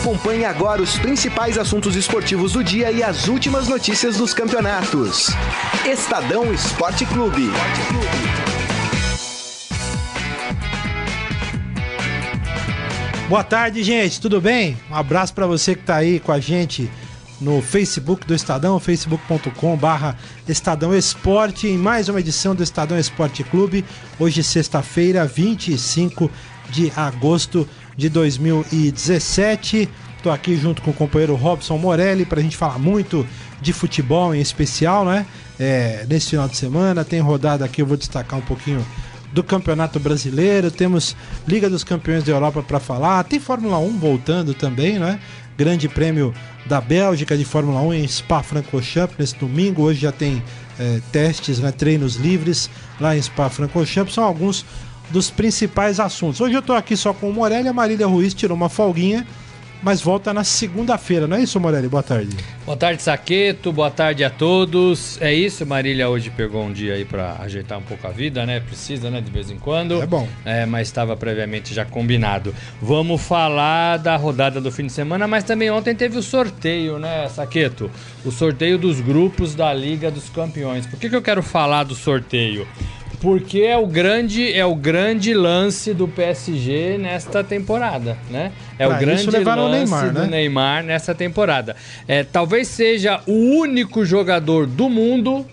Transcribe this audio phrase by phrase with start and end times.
[0.00, 5.26] Acompanhe agora os principais assuntos esportivos do dia e as últimas notícias dos campeonatos.
[5.84, 7.50] Estadão Esporte Clube.
[13.28, 14.22] Boa tarde, gente.
[14.22, 14.74] Tudo bem?
[14.90, 16.90] Um abraço para você que está aí com a gente
[17.38, 20.16] no Facebook do Estadão, facebook.com barra
[20.48, 23.84] Estadão Esporte, em mais uma edição do Estadão Esporte Clube.
[24.18, 26.30] Hoje, sexta-feira, 25
[26.70, 29.88] de agosto de 2017.
[30.16, 33.26] Estou aqui junto com o companheiro Robson Morelli para a gente falar muito
[33.60, 35.26] de futebol em especial, né?
[35.58, 38.84] É, nesse final de semana tem rodada aqui, eu vou destacar um pouquinho
[39.32, 41.16] do Campeonato Brasileiro, temos
[41.46, 45.20] Liga dos Campeões da Europa para falar, tem Fórmula 1 voltando também, né?
[45.56, 46.34] Grande Prêmio
[46.66, 49.82] da Bélgica de Fórmula 1 em Spa-Francorchamps nesse domingo.
[49.82, 50.42] Hoje já tem
[50.78, 54.14] é, testes, né, treinos livres lá em Spa-Francorchamps.
[54.14, 54.64] São alguns
[55.10, 56.40] dos principais assuntos.
[56.40, 59.26] Hoje eu estou aqui só com o Morelli, a Marília Ruiz tirou uma folguinha
[59.82, 61.88] mas volta na segunda-feira, não é isso, Morelli?
[61.88, 62.36] Boa tarde.
[62.66, 63.72] Boa tarde, Saqueto.
[63.72, 65.20] Boa tarde a todos.
[65.22, 68.60] É isso, Marília hoje pegou um dia aí para ajeitar um pouco a vida, né?
[68.60, 69.20] Precisa, né?
[69.20, 70.02] De vez em quando.
[70.02, 70.28] É bom.
[70.44, 72.54] É, mas estava previamente já combinado.
[72.80, 77.28] Vamos falar da rodada do fim de semana, mas também ontem teve o sorteio, né,
[77.28, 77.90] Saqueto?
[78.24, 80.86] O sorteio dos grupos da Liga dos Campeões.
[80.86, 82.68] Por que, que eu quero falar do sorteio?
[83.20, 88.50] Porque é o grande é o grande lance do PSG nesta temporada, né?
[88.78, 90.26] É pra o grande lance o Neymar, do né?
[90.26, 91.76] Neymar nessa temporada.
[92.08, 95.46] É, talvez seja o único jogador do mundo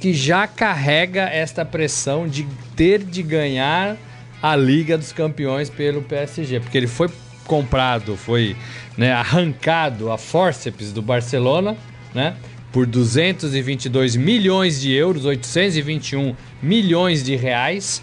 [0.00, 3.96] que já carrega esta pressão de ter de ganhar
[4.42, 7.08] a Liga dos Campeões pelo PSG, porque ele foi
[7.46, 8.56] comprado, foi
[8.96, 11.76] né, arrancado a forceps do Barcelona,
[12.14, 12.34] né?
[12.74, 18.02] Por 222 milhões de euros, 821 milhões de reais,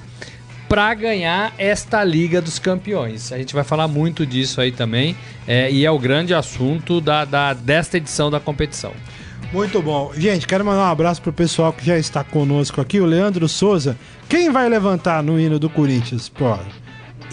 [0.70, 3.34] para ganhar esta Liga dos Campeões.
[3.34, 5.14] A gente vai falar muito disso aí também,
[5.46, 8.94] é, e é o grande assunto da, da, desta edição da competição.
[9.52, 10.14] Muito bom.
[10.16, 13.98] Gente, quero mandar um abraço pro pessoal que já está conosco aqui, o Leandro Souza.
[14.30, 16.30] Quem vai levantar no hino do Corinthians?
[16.30, 16.58] Pô,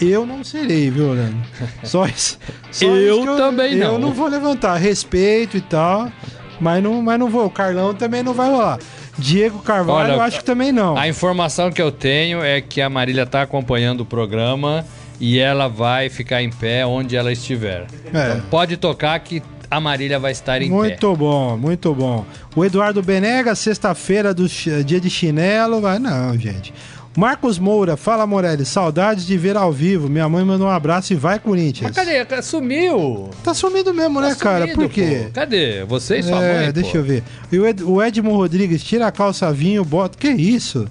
[0.01, 1.39] eu não serei, viu, Leandro?
[1.83, 2.37] Só isso.
[2.69, 3.93] Só eu, isso eu também não.
[3.93, 4.75] Eu não vou levantar.
[4.75, 6.11] Respeito e tal.
[6.59, 7.45] Mas não, mas não vou.
[7.45, 8.79] O Carlão também não vai rolar.
[9.17, 10.97] Diego Carvalho, Olha, eu acho que também não.
[10.97, 14.85] A informação que eu tenho é que a Marília está acompanhando o programa
[15.19, 17.85] e ela vai ficar em pé onde ela estiver.
[18.13, 18.31] É.
[18.31, 20.89] Então pode tocar que a Marília vai estar em muito pé.
[20.89, 22.25] Muito bom, muito bom.
[22.55, 25.81] O Eduardo Benega, sexta-feira do dia de chinelo.
[25.81, 26.73] Vai, não, gente.
[27.17, 30.07] Marcos Moura, fala Morelli, saudades de ver ao vivo.
[30.07, 31.91] Minha mãe mandou um abraço e vai Corinthians.
[31.93, 32.41] Mas cadê?
[32.41, 33.29] Sumiu.
[33.43, 34.67] Tá sumido mesmo, tá né, cara?
[34.69, 35.23] Por quê?
[35.25, 35.31] Pô.
[35.33, 35.83] Cadê?
[35.85, 36.71] Você e sua é, mãe?
[36.71, 36.97] Deixa pô.
[36.97, 37.23] eu ver.
[37.51, 40.17] E o, Ed, o Edmo Rodrigues, tira a calça vinho, bota.
[40.17, 40.87] Que isso?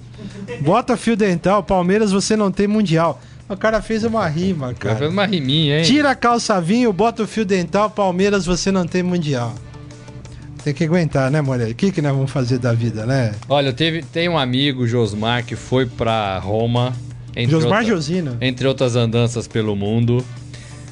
[0.61, 3.19] Bota fio dental, Palmeiras você não tem mundial.
[3.47, 4.95] O cara fez uma rima, cara.
[4.97, 5.83] Fez uma riminha, hein?
[5.83, 9.55] Tira a calça vinho, bota o fio dental, Palmeiras você não tem mundial.
[10.63, 11.71] Tem que aguentar, né, Moreira?
[11.71, 13.33] O que, que nós vamos fazer da vida, né?
[13.47, 16.93] Olha, teve, tem um amigo, Josmar, que foi para Roma.
[17.47, 18.37] Josmar outra, Josino.
[18.41, 20.23] Entre outras andanças pelo mundo.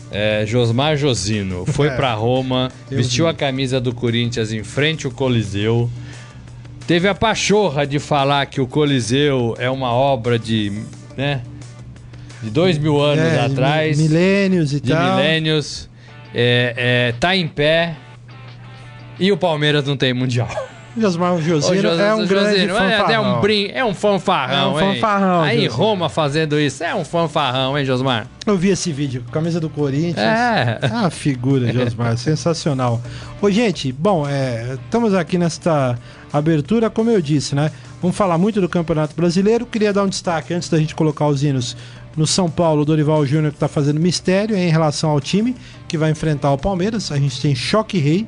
[0.09, 3.31] É, Josmar Josino foi é, para Roma, vestiu vi.
[3.31, 5.89] a camisa do Corinthians em frente ao Coliseu.
[6.85, 10.71] Teve a pachorra de falar que o Coliseu é uma obra de,
[11.17, 11.41] né,
[12.41, 13.99] de dois mil anos é, atrás.
[13.99, 15.17] Milênios e de tal.
[15.17, 15.89] De milênios.
[16.33, 17.95] É, é, tá em pé,
[19.19, 20.49] e o Palmeiras não tem mundial.
[20.99, 23.13] Josmar Josino é um grande Josino, fanfarrão.
[23.13, 25.41] É, um brin é um fanfarrão, É um fanfarrão.
[25.41, 28.27] Aí em Roma fazendo isso, é um fanfarrão, hein, Josmar?
[28.45, 30.17] Eu vi esse vídeo, camisa do Corinthians.
[30.17, 30.79] É.
[30.91, 33.01] Ah, figura, Josmar, sensacional.
[33.41, 35.97] Ô, gente, bom, é, estamos aqui nesta
[36.33, 37.71] abertura, como eu disse, né?
[38.01, 39.65] Vamos falar muito do Campeonato Brasileiro.
[39.65, 41.77] Queria dar um destaque antes da gente colocar os hinos
[42.15, 45.55] no São Paulo, o Dorival Júnior que está fazendo mistério em relação ao time
[45.87, 47.11] que vai enfrentar o Palmeiras.
[47.11, 48.27] A gente tem Choque Rei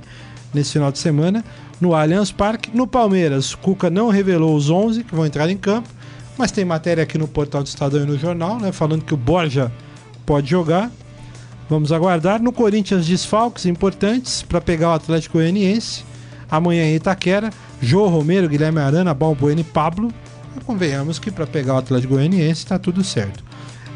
[0.54, 1.44] nesse final de semana
[1.80, 2.76] no Allianz Parque.
[2.76, 5.90] No Palmeiras, Cuca não revelou os 11 que vão entrar em campo,
[6.38, 9.18] mas tem matéria aqui no portal do Estadão e no jornal, né, falando que o
[9.18, 9.72] Borja
[10.26, 10.92] pode jogar.
[11.70, 12.42] Vamos aguardar.
[12.42, 16.04] No Corinthians, desfalques importantes para pegar o Atlético Goianiense.
[16.50, 20.12] Amanhã em Itaquera, Jô Romero, Guilherme Arana, Balbuena e Pablo.
[20.66, 23.44] Convenhamos que para pegar o Atlético Goianiense está tudo certo.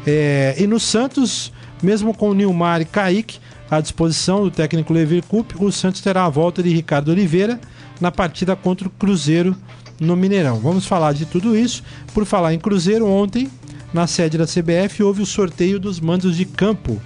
[0.06, 1.52] É, e no Santos,
[1.82, 3.40] mesmo com o Nilmar e Kaique,
[3.76, 7.60] à disposição do técnico Levir Coupe, o Santos terá a volta de Ricardo Oliveira
[8.00, 9.56] na partida contra o Cruzeiro
[10.00, 10.58] no Mineirão.
[10.60, 11.82] Vamos falar de tudo isso.
[12.12, 13.50] Por falar em Cruzeiro, ontem,
[13.92, 17.00] na sede da CBF, houve o sorteio dos mandos de campo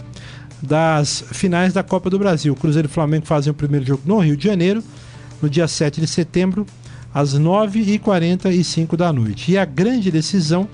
[0.62, 2.54] das finais da Copa do Brasil.
[2.54, 4.82] Cruzeiro e Flamengo fazem o primeiro jogo no Rio de Janeiro,
[5.40, 6.66] no dia 7 de setembro,
[7.14, 9.52] às 9h45 da noite.
[9.52, 10.68] E a grande decisão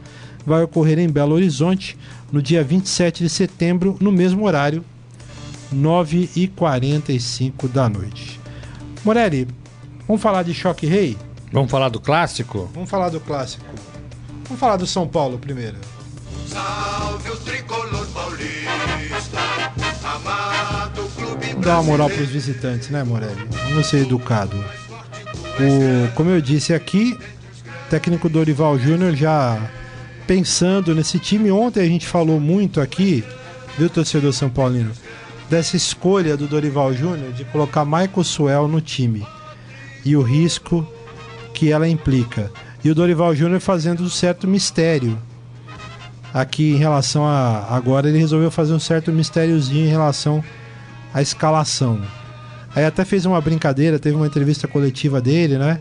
[0.46, 1.96] vai ocorrer em Belo Horizonte,
[2.32, 4.84] no dia 27 de setembro, no mesmo horário,
[5.74, 8.40] 9h45 da noite.
[9.04, 9.48] Morelli,
[10.06, 11.16] vamos falar de Choque Rei?
[11.52, 12.70] Vamos falar do clássico?
[12.72, 13.64] Vamos falar do clássico.
[14.44, 15.76] Vamos falar do São Paulo primeiro.
[16.46, 19.38] Salve o tricolor paulista,
[20.04, 23.46] amado clube Dá uma moral para os visitantes, né, Morelli?
[23.70, 24.56] Vamos ser educado.
[25.58, 27.18] O, como eu disse aqui,
[27.86, 29.58] o técnico Dorival Júnior já
[30.26, 31.50] pensando nesse time.
[31.50, 33.24] Ontem a gente falou muito aqui,
[33.78, 34.92] viu, torcedor São Paulino,
[35.48, 39.26] dessa escolha do Dorival Júnior de colocar Michael Suel no time
[40.04, 40.86] e o risco
[41.52, 42.50] que ela implica.
[42.82, 45.18] E o Dorival Júnior fazendo um certo mistério
[46.34, 47.66] aqui em relação a.
[47.70, 50.42] Agora ele resolveu fazer um certo mistériozinho em relação
[51.12, 52.00] à escalação.
[52.74, 55.78] Aí até fez uma brincadeira, teve uma entrevista coletiva dele, né?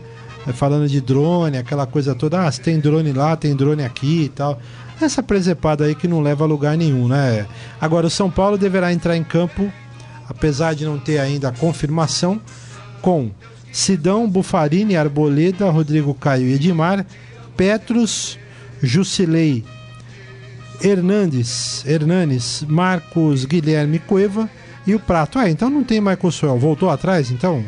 [0.54, 2.46] Falando de drone, aquela coisa toda.
[2.46, 4.60] Ah, tem drone lá, tem drone aqui e tal.
[5.04, 7.46] Essa presepada aí que não leva a lugar nenhum, né?
[7.80, 9.70] Agora, o São Paulo deverá entrar em campo,
[10.28, 12.40] apesar de não ter ainda a confirmação,
[13.02, 13.30] com
[13.70, 17.04] Sidão, Bufarini, Arboleda, Rodrigo Caio e Edmar,
[17.56, 18.38] Petros,
[18.82, 19.64] Jusilei,
[20.82, 24.48] Hernandes, Hernanes, Marcos, Guilherme Cueva
[24.86, 25.38] e o Prato.
[25.38, 26.58] Ah, então não tem Michael Suel.
[26.58, 27.64] Voltou atrás, então?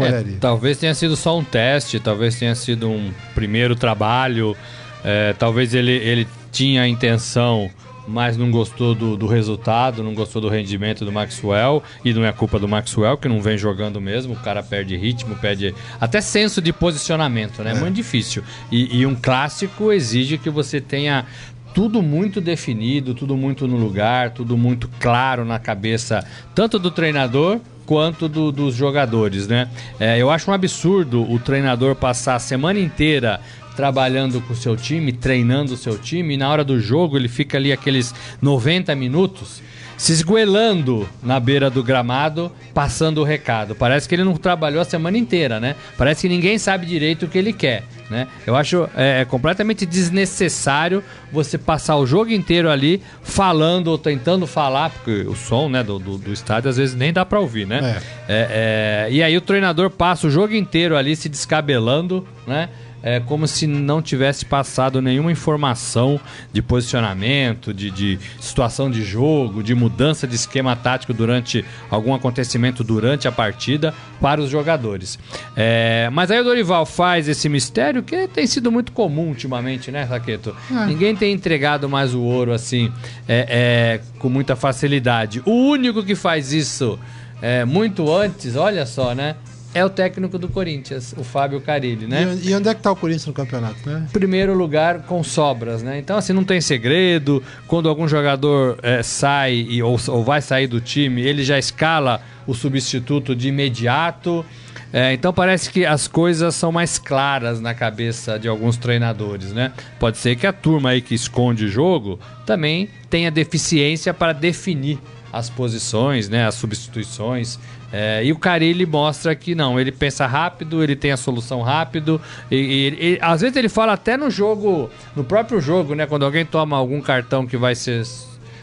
[0.00, 4.56] É, talvez tenha sido só um teste, talvez tenha sido um primeiro trabalho.
[5.04, 7.70] é, talvez ele, ele tinha a intenção,
[8.08, 11.82] mas não gostou do, do resultado, não gostou do rendimento do Maxwell.
[12.04, 14.32] E não é culpa do Maxwell, que não vem jogando mesmo.
[14.34, 17.70] O cara perde ritmo, perde até senso de posicionamento, né?
[17.70, 18.42] É muito difícil.
[18.70, 21.24] E, e um clássico exige que você tenha
[21.72, 27.60] tudo muito definido, tudo muito no lugar, tudo muito claro na cabeça, tanto do treinador
[27.86, 29.68] quanto do- dos jogadores, né?
[30.00, 33.40] É, eu acho um absurdo o treinador passar a semana inteira
[33.76, 37.28] trabalhando com o seu time, treinando o seu time, e na hora do jogo ele
[37.28, 39.62] fica ali aqueles 90 minutos
[40.00, 43.74] se esguelando na beira do gramado, passando o recado.
[43.74, 45.76] Parece que ele não trabalhou a semana inteira, né?
[45.98, 48.26] Parece que ninguém sabe direito o que ele quer, né?
[48.46, 54.46] Eu acho é, é completamente desnecessário você passar o jogo inteiro ali falando ou tentando
[54.46, 57.66] falar, porque o som né, do, do, do estádio às vezes nem dá pra ouvir,
[57.66, 58.00] né?
[58.26, 62.70] É, é, e aí o treinador passa o jogo inteiro ali se descabelando, né?
[63.02, 66.20] É como se não tivesse passado nenhuma informação
[66.52, 72.84] de posicionamento, de, de situação de jogo, de mudança de esquema tático durante algum acontecimento
[72.84, 75.18] durante a partida para os jogadores.
[75.56, 80.02] É, mas aí o Dorival faz esse mistério que tem sido muito comum ultimamente, né,
[80.02, 80.54] Raqueto?
[80.86, 82.92] Ninguém tem entregado mais o ouro assim
[83.28, 85.42] é, é, com muita facilidade.
[85.46, 86.98] O único que faz isso
[87.40, 89.36] é, muito antes, olha só, né?
[89.72, 92.36] É o técnico do Corinthians, o Fábio Carilli, né?
[92.42, 94.04] E, e onde é que tá o Corinthians no campeonato, né?
[94.12, 95.98] primeiro lugar com sobras, né?
[95.98, 97.40] Então, assim, não tem segredo.
[97.68, 102.20] Quando algum jogador é, sai e, ou, ou vai sair do time, ele já escala
[102.46, 104.44] o substituto de imediato.
[104.92, 109.72] É, então parece que as coisas são mais claras na cabeça de alguns treinadores, né?
[110.00, 114.98] Pode ser que a turma aí que esconde o jogo também tenha deficiência para definir
[115.32, 117.58] as posições, né, as substituições.
[117.92, 122.20] É, e o Carilli mostra que não, ele pensa rápido, ele tem a solução rápido.
[122.50, 126.24] E, e- e- às vezes ele fala até no jogo, no próprio jogo, né, quando
[126.24, 128.04] alguém toma algum cartão que vai ser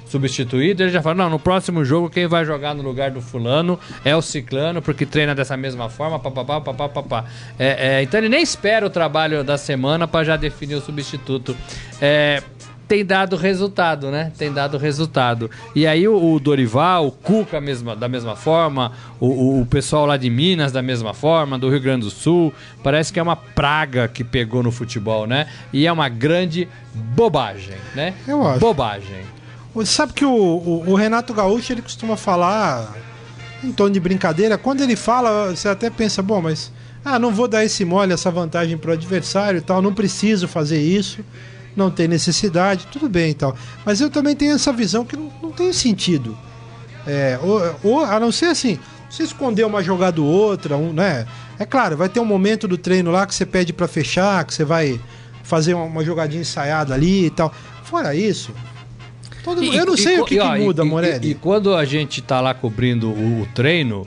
[0.06, 3.78] substituído, ele já fala: não, no próximo jogo quem vai jogar no lugar do fulano
[4.06, 7.26] é o ciclano, porque treina dessa mesma forma, papapá, papapá, papá.
[7.60, 11.56] É, é, então ele nem espera o trabalho da semana para já definir o substituto.
[12.02, 12.42] É,
[12.88, 14.32] tem dado resultado, né?
[14.38, 15.52] Tem dado resultado.
[15.76, 20.06] E aí o, o Dorival, o Cuca mesma, da mesma forma, o, o- o pessoal
[20.06, 22.54] lá de Minas da mesma forma, do Rio Grande do Sul,
[22.84, 25.48] parece que é uma praga que pegou no futebol, né?
[25.74, 28.14] E é uma grande bobagem, né?
[28.28, 28.60] Eu acho.
[28.60, 29.22] Bobagem.
[29.76, 32.96] Você sabe que o, o- o Renato Gaúcho ele costuma falar
[33.64, 34.58] em tom de brincadeira.
[34.58, 36.72] Quando ele fala, você até pensa, bom, mas
[37.04, 40.80] ah, não vou dar esse mole, essa vantagem pro adversário e tal, não preciso fazer
[40.82, 41.20] isso,
[41.78, 43.56] não tem necessidade, tudo bem e tal.
[43.86, 46.38] Mas eu também tenho essa visão que não, não tem sentido.
[47.06, 48.78] É, ou, ou, a não ser assim,
[49.10, 51.26] você esconder uma jogada ou outra, um, né?
[51.58, 54.54] É claro, vai ter um momento do treino lá que você pede pra fechar, que
[54.54, 55.00] você vai
[55.44, 57.54] fazer uma, uma jogadinha ensaiada ali e tal.
[57.84, 58.52] Fora isso,
[59.44, 61.28] todo mundo- eu não sei o que, e, que e- muda, e- Morelli.
[61.30, 64.06] E, e quando a gente tá lá cobrindo o, o treino,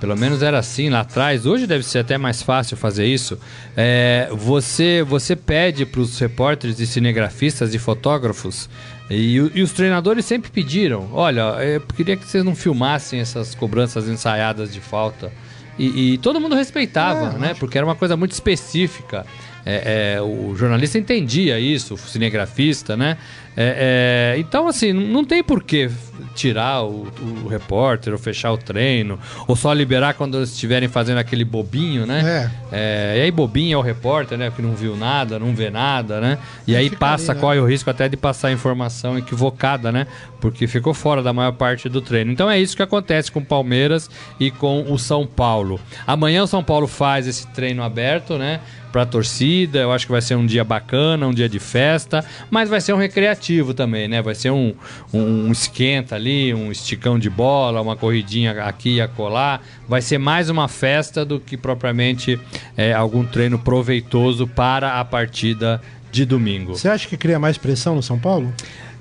[0.00, 3.38] pelo menos era assim lá atrás, hoje deve ser até mais fácil fazer isso.
[3.76, 8.68] é, você, você pede para os repórteres e cinegrafistas e fotógrafos,
[9.10, 14.08] e, e os treinadores sempre pediram: olha, eu queria que vocês não filmassem essas cobranças
[14.08, 15.32] ensaiadas de falta.
[15.78, 17.54] E, e todo mundo respeitava, É, né?
[17.54, 19.24] Porque era uma coisa muito específica.
[19.64, 23.16] É, é, o jornalista entendia isso, o cinegrafista, né?
[23.56, 25.90] É, é, então, assim, não tem porquê
[26.38, 27.08] tirar o,
[27.44, 32.06] o repórter, ou fechar o treino, ou só liberar quando eles estiverem fazendo aquele bobinho,
[32.06, 32.22] né?
[32.70, 34.52] É, e aí bobinho é o repórter, né?
[34.54, 36.38] Que não viu nada, não vê nada, né?
[36.66, 37.40] E aí passa, ali, né?
[37.40, 40.06] corre o risco até de passar informação equivocada, né?
[40.40, 42.30] Porque ficou fora da maior parte do treino.
[42.30, 45.80] Então é isso que acontece com o Palmeiras e com o São Paulo.
[46.06, 48.60] Amanhã o São Paulo faz esse treino aberto, né?
[48.92, 52.68] Pra torcida, eu acho que vai ser um dia bacana, um dia de festa, mas
[52.68, 54.22] vai ser um recreativo também, né?
[54.22, 54.74] Vai ser um,
[55.12, 59.60] um, um esquenta ali, um esticão de bola, uma corridinha aqui e acolá.
[59.88, 62.40] Vai ser mais uma festa do que propriamente
[62.76, 65.80] é, algum treino proveitoso para a partida
[66.10, 66.76] de domingo.
[66.76, 68.52] Você acha que cria mais pressão no São Paulo?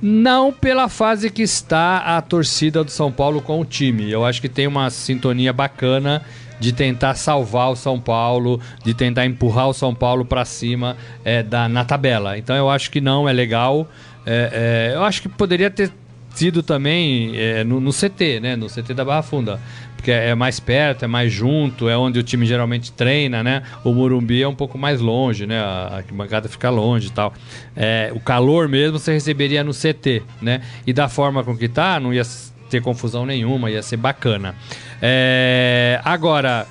[0.02, 4.12] Não pela fase que está a torcida do São Paulo com o time.
[4.12, 6.22] Eu acho que tem uma sintonia bacana
[6.60, 11.44] de tentar salvar o São Paulo, de tentar empurrar o São Paulo para cima é,
[11.44, 12.38] da, na tabela.
[12.38, 13.88] Então eu acho que não é legal.
[14.26, 15.92] É, é, eu acho que poderia ter
[16.38, 18.56] sido também é, no, no CT, né?
[18.56, 19.60] No CT da Barra Funda.
[19.96, 23.64] Porque é mais perto, é mais junto, é onde o time geralmente treina, né?
[23.84, 25.60] O Morumbi é um pouco mais longe, né?
[25.60, 27.34] A arquibancada fica longe e tal.
[27.76, 30.62] É, o calor mesmo você receberia no CT, né?
[30.86, 32.22] E da forma com que tá, não ia
[32.70, 34.56] ter confusão nenhuma, ia ser bacana.
[35.02, 36.66] É, agora,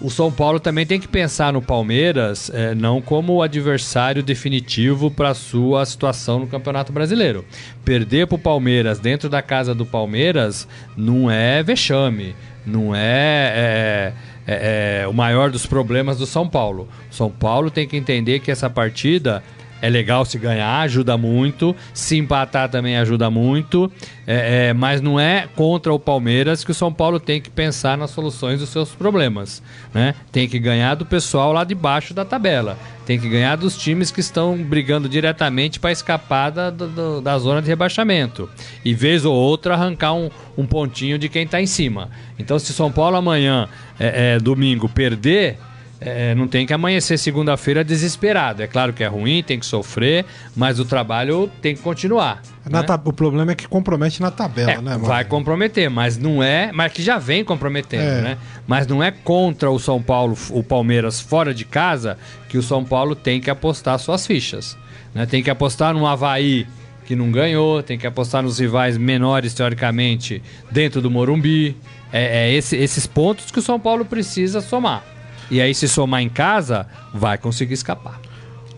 [0.00, 5.32] o São Paulo também tem que pensar no Palmeiras é, não como adversário definitivo para
[5.34, 7.44] sua situação no Campeonato Brasileiro.
[7.84, 12.34] Perder para o Palmeiras dentro da casa do Palmeiras não é vexame,
[12.66, 13.02] não é,
[13.56, 14.12] é-
[14.46, 16.88] é- é o maior dos problemas do São Paulo.
[17.10, 19.42] O São Paulo tem que entender que essa partida
[19.82, 21.74] é legal se ganhar, ajuda muito.
[21.92, 23.90] Se empatar também ajuda muito.
[24.26, 27.96] É, é, mas não é contra o Palmeiras que o São Paulo tem que pensar
[27.98, 29.62] nas soluções dos seus problemas.
[29.94, 30.14] Né?
[30.32, 32.76] Tem que ganhar do pessoal lá de baixo da tabela.
[33.04, 37.62] Tem que ganhar dos times que estão brigando diretamente para escapar da, do- da zona
[37.62, 38.48] de rebaixamento.
[38.84, 40.28] E vez ou outra arrancar um,
[40.58, 42.08] um pontinho de quem está em cima.
[42.38, 43.68] Então, se São Paulo amanhã,
[44.00, 45.56] é, é, domingo, perder.
[45.98, 48.62] É, não tem que amanhecer segunda-feira desesperado.
[48.62, 52.42] É claro que é ruim, tem que sofrer, mas o trabalho tem que continuar.
[52.68, 52.86] Na né?
[53.04, 55.06] O problema é que compromete na tabela, É, né, mano?
[55.06, 56.70] vai comprometer, mas não é.
[56.70, 58.20] Mas que já vem comprometendo, É.
[58.20, 58.38] né?
[58.66, 62.84] Mas não é contra o São Paulo, o Palmeiras fora de casa, que o São
[62.84, 64.76] Paulo tem que apostar suas fichas.
[65.14, 65.24] Né?
[65.24, 66.66] Tem que apostar no Havaí,
[67.06, 71.74] que não ganhou, tem que apostar nos rivais menores, teoricamente, dentro do Morumbi.
[72.12, 75.02] É, é esse- esses pontos que o São Paulo precisa somar.
[75.50, 78.20] E aí, se somar em casa, vai conseguir escapar.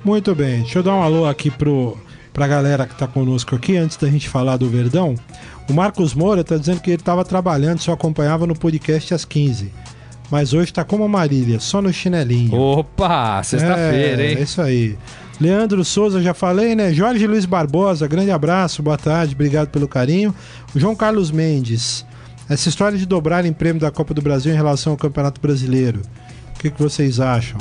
[0.05, 1.99] Muito bem, deixa eu dar um alô aqui pro,
[2.33, 5.15] pra galera que tá conosco aqui, antes da gente falar do Verdão.
[5.69, 9.73] O Marcos Moura tá dizendo que ele tava trabalhando, só acompanhava no podcast às 15.
[10.31, 12.55] Mas hoje tá como a Marília, só no chinelinho.
[12.55, 14.39] Opa, sexta-feira, é, hein?
[14.39, 14.97] É isso aí.
[15.41, 16.93] Leandro Souza, já falei, né?
[16.93, 20.35] Jorge Luiz Barbosa, grande abraço, boa tarde, obrigado pelo carinho.
[20.75, 22.05] O João Carlos Mendes,
[22.49, 26.03] essa história de dobrar em prêmio da Copa do Brasil em relação ao Campeonato Brasileiro,
[26.59, 27.59] o que, que vocês acham?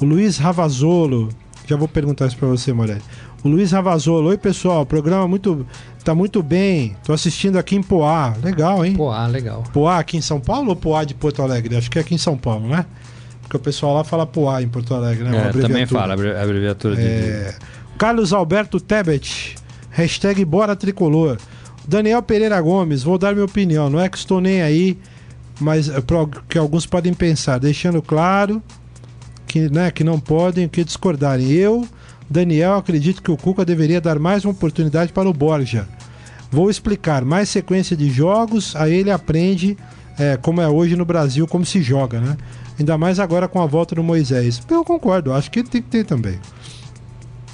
[0.00, 1.28] O Luiz Ravazolo,
[1.66, 3.02] já vou perguntar isso pra você, Morelli.
[3.44, 5.66] O Luiz Ravazolo, oi pessoal, o programa muito,
[6.04, 8.96] tá muito bem, tô assistindo aqui em Poá, legal, hein?
[9.12, 9.62] Ah, legal.
[9.72, 11.76] Poá aqui em São Paulo ou Poá de Porto Alegre?
[11.76, 12.84] Acho que é aqui em São Paulo, né?
[13.42, 15.48] Porque o pessoal lá fala Poá em Porto Alegre, né?
[15.48, 17.02] É, também fala, abrevi- abreviatura de.
[17.02, 17.54] É,
[17.96, 19.54] Carlos Alberto Tebet,
[19.90, 21.38] hashtag Bora Tricolor.
[21.88, 24.98] Daniel Pereira Gomes, vou dar minha opinião, não é que estou nem aí,
[25.60, 28.62] mas pro que alguns podem pensar, deixando claro
[29.46, 31.50] que, né, que não podem que discordarem.
[31.50, 31.86] Eu,
[32.28, 35.88] Daniel, acredito que o Cuca deveria dar mais uma oportunidade para o Borja.
[36.50, 39.76] Vou explicar, mais sequência de jogos, aí ele aprende
[40.18, 42.36] é, como é hoje no Brasil, como se joga, né?
[42.78, 44.60] Ainda mais agora com a volta do Moisés.
[44.70, 46.38] Eu concordo, acho que ele tem que ter também.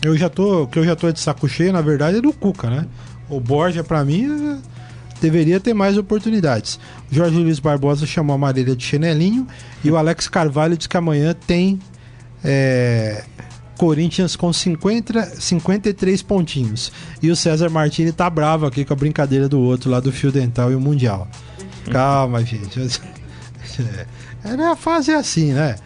[0.02, 2.68] Eu já tô, que eu já tô de saco cheio, na verdade, é do Cuca,
[2.68, 2.86] né?
[3.28, 4.58] O Borja, pra mim, é-
[5.22, 6.78] deveria ter mais oportunidades.
[7.10, 9.46] Jorge Luiz Barbosa chamou a Marília de chinelinho
[9.84, 11.78] e o Alex Carvalho diz que amanhã tem
[12.44, 13.24] é,
[13.78, 16.92] Corinthians com 50, 53 pontinhos.
[17.22, 20.32] E o César Martini tá bravo aqui com a brincadeira do outro lá do fio
[20.32, 21.28] dental e o Mundial.
[21.90, 22.80] Calma, gente.
[24.44, 25.76] É, a fase é assim, né?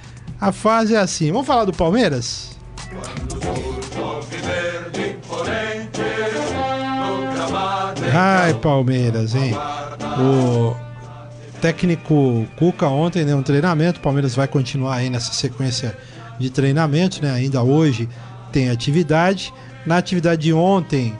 [0.40, 1.30] A fase é assim.
[1.30, 2.56] Vamos falar do Palmeiras?
[8.12, 9.52] Ai, Palmeiras, hein?
[10.18, 10.76] O
[11.60, 13.98] técnico Cuca ontem deu um treinamento.
[13.98, 15.96] O Palmeiras vai continuar aí nessa sequência
[16.38, 17.32] de treinamento, né?
[17.32, 18.08] Ainda hoje
[18.52, 19.52] tem atividade.
[19.84, 21.14] Na atividade de ontem,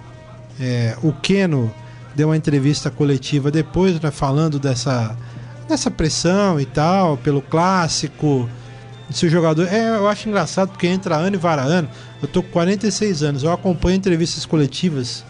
[0.61, 1.73] é, o Keno
[2.15, 5.17] deu uma entrevista coletiva depois, né, falando dessa,
[5.69, 8.49] dessa pressão e tal, pelo clássico.
[9.11, 9.69] Se o jogador.
[9.69, 11.89] É, eu acho engraçado porque entra ano e vara ano.
[12.23, 15.25] Eu tô com 46 anos, eu acompanho entrevistas coletivas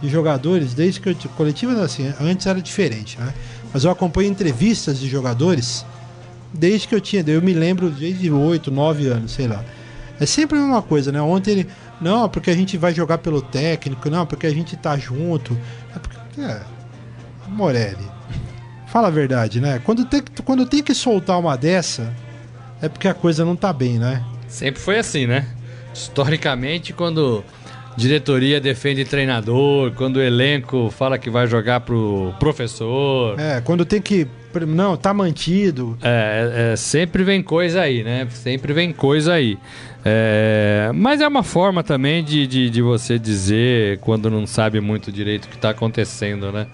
[0.00, 1.16] de jogadores, desde que eu.
[1.36, 3.32] Coletivas, assim, antes era diferente, né?
[3.72, 5.84] Mas eu acompanho entrevistas de jogadores
[6.52, 7.24] desde que eu tinha.
[7.26, 9.64] Eu me lembro desde 8, 9 anos, sei lá.
[10.18, 11.20] É sempre a mesma coisa, né?
[11.20, 11.68] Ontem ele.
[12.00, 15.58] Não, porque a gente vai jogar pelo técnico, não, porque a gente tá junto.
[15.94, 16.40] É porque.
[16.40, 16.60] É.
[17.48, 18.08] Morelli.
[18.86, 19.80] Fala a verdade, né?
[19.84, 22.12] Quando tem, quando tem que soltar uma dessa,
[22.82, 24.24] é porque a coisa não tá bem, né?
[24.48, 25.46] Sempre foi assim, né?
[25.94, 27.44] Historicamente, quando
[28.00, 33.38] diretoria defende treinador, quando o elenco fala que vai jogar pro professor.
[33.38, 34.26] É, quando tem que.
[34.66, 35.96] Não, tá mantido.
[36.02, 38.26] É, é, sempre vem coisa aí, né?
[38.30, 39.56] Sempre vem coisa aí.
[40.04, 45.12] É, mas é uma forma também de, de, de você dizer quando não sabe muito
[45.12, 46.66] direito o que está acontecendo, né?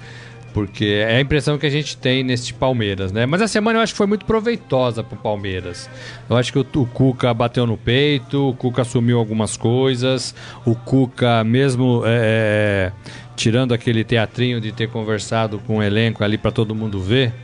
[0.56, 3.26] Porque é a impressão que a gente tem neste Palmeiras, né?
[3.26, 5.86] Mas a semana eu acho que foi muito proveitosa pro Palmeiras.
[6.30, 10.34] Eu acho que o, o Cuca bateu no peito, o Cuca assumiu algumas coisas,
[10.64, 12.90] o Cuca, mesmo é,
[13.36, 17.34] tirando aquele teatrinho de ter conversado com o elenco ali para todo mundo ver,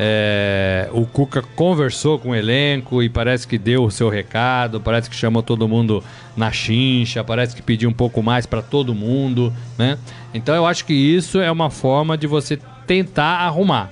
[0.00, 5.10] é, o Cuca conversou com o elenco e parece que deu o seu recado, parece
[5.10, 6.04] que chamou todo mundo
[6.36, 9.98] na chincha, parece que pediu um pouco mais para todo mundo, né?
[10.32, 13.90] Então eu acho que isso é uma forma de você tentar arrumar.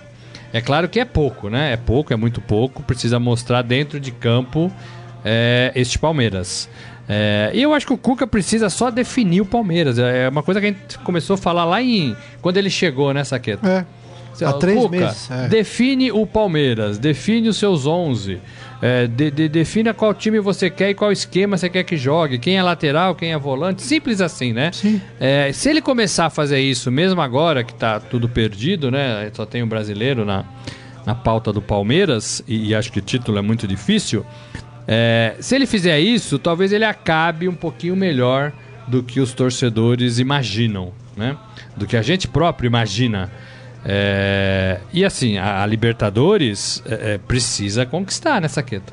[0.53, 1.73] É claro que é pouco, né?
[1.73, 2.85] É pouco, é muito pouco.
[2.85, 4.73] Precisa mostrar dentro de campo
[5.25, 6.69] é, este Palmeiras.
[7.09, 9.99] É, e eu acho que o Cuca precisa só definir o Palmeiras.
[9.99, 12.17] É uma coisa que a gente começou a falar lá em.
[12.41, 13.69] Quando ele chegou, né, Saqueta?
[13.69, 14.06] É.
[14.45, 15.31] Há três Cuca, meses.
[15.31, 15.49] é.
[15.49, 18.38] define o Palmeiras, define os seus 11,
[18.83, 22.38] é, de, de- defina qual time você quer e qual esquema você quer que jogue,
[22.38, 24.71] quem é lateral, quem é volante, simples assim, né?
[24.73, 25.00] Sim.
[25.19, 29.31] É, se ele começar a fazer isso, mesmo agora que tá tudo perdido, né?
[29.33, 30.45] Só tem o brasileiro na,
[31.07, 34.25] na pauta do Palmeiras, e, e acho que o título é muito difícil.
[34.87, 38.52] é, se ele fizer isso, talvez ele acabe um pouquinho melhor
[38.87, 41.37] do que os torcedores imaginam, né?
[41.76, 43.31] Do que a gente próprio imagina.
[43.88, 48.92] É, e assim, a, a Libertadores é, é, precisa conquistar nessa queta.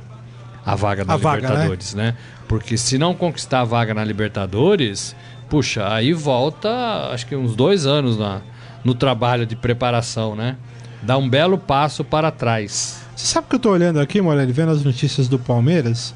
[0.63, 2.15] A vaga da A vaga, Libertadores, né?
[2.47, 5.15] Porque se não conquistar a vaga na Libertadores,
[5.49, 6.69] puxa, aí volta
[7.12, 8.41] acho que uns dois anos na,
[8.84, 10.58] no trabalho de preparação, né?
[11.01, 13.01] Dá um belo passo para trás.
[13.15, 16.13] Você sabe que eu tô olhando aqui, Morelli, vendo as notícias do Palmeiras?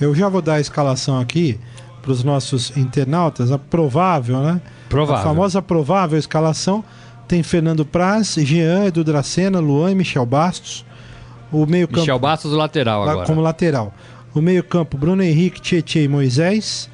[0.00, 1.58] Eu já vou dar a escalação aqui
[2.00, 4.60] para os nossos internautas, a provável, né?
[4.88, 5.20] Provável.
[5.20, 6.84] A famosa provável escalação
[7.30, 10.84] tem Fernando Praz, Jean, Edu Dracena, Luan e Michel Bastos.
[11.52, 13.24] O meio-campo Michel Bastos, lateral agora.
[13.24, 13.94] como lateral.
[14.34, 16.90] O meio-campo, Bruno Henrique, Tietchan e Moisés.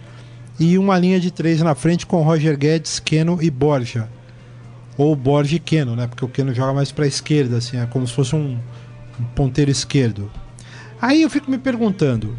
[0.61, 4.11] E uma linha de três na frente com Roger Guedes, Keno e Borja.
[4.99, 6.07] Ou Borja e Keno, né?
[6.07, 8.59] Porque o Keno joga mais para a esquerda, assim, é como se fosse um,
[9.19, 10.31] um ponteiro esquerdo.
[11.01, 12.37] Aí eu fico me perguntando.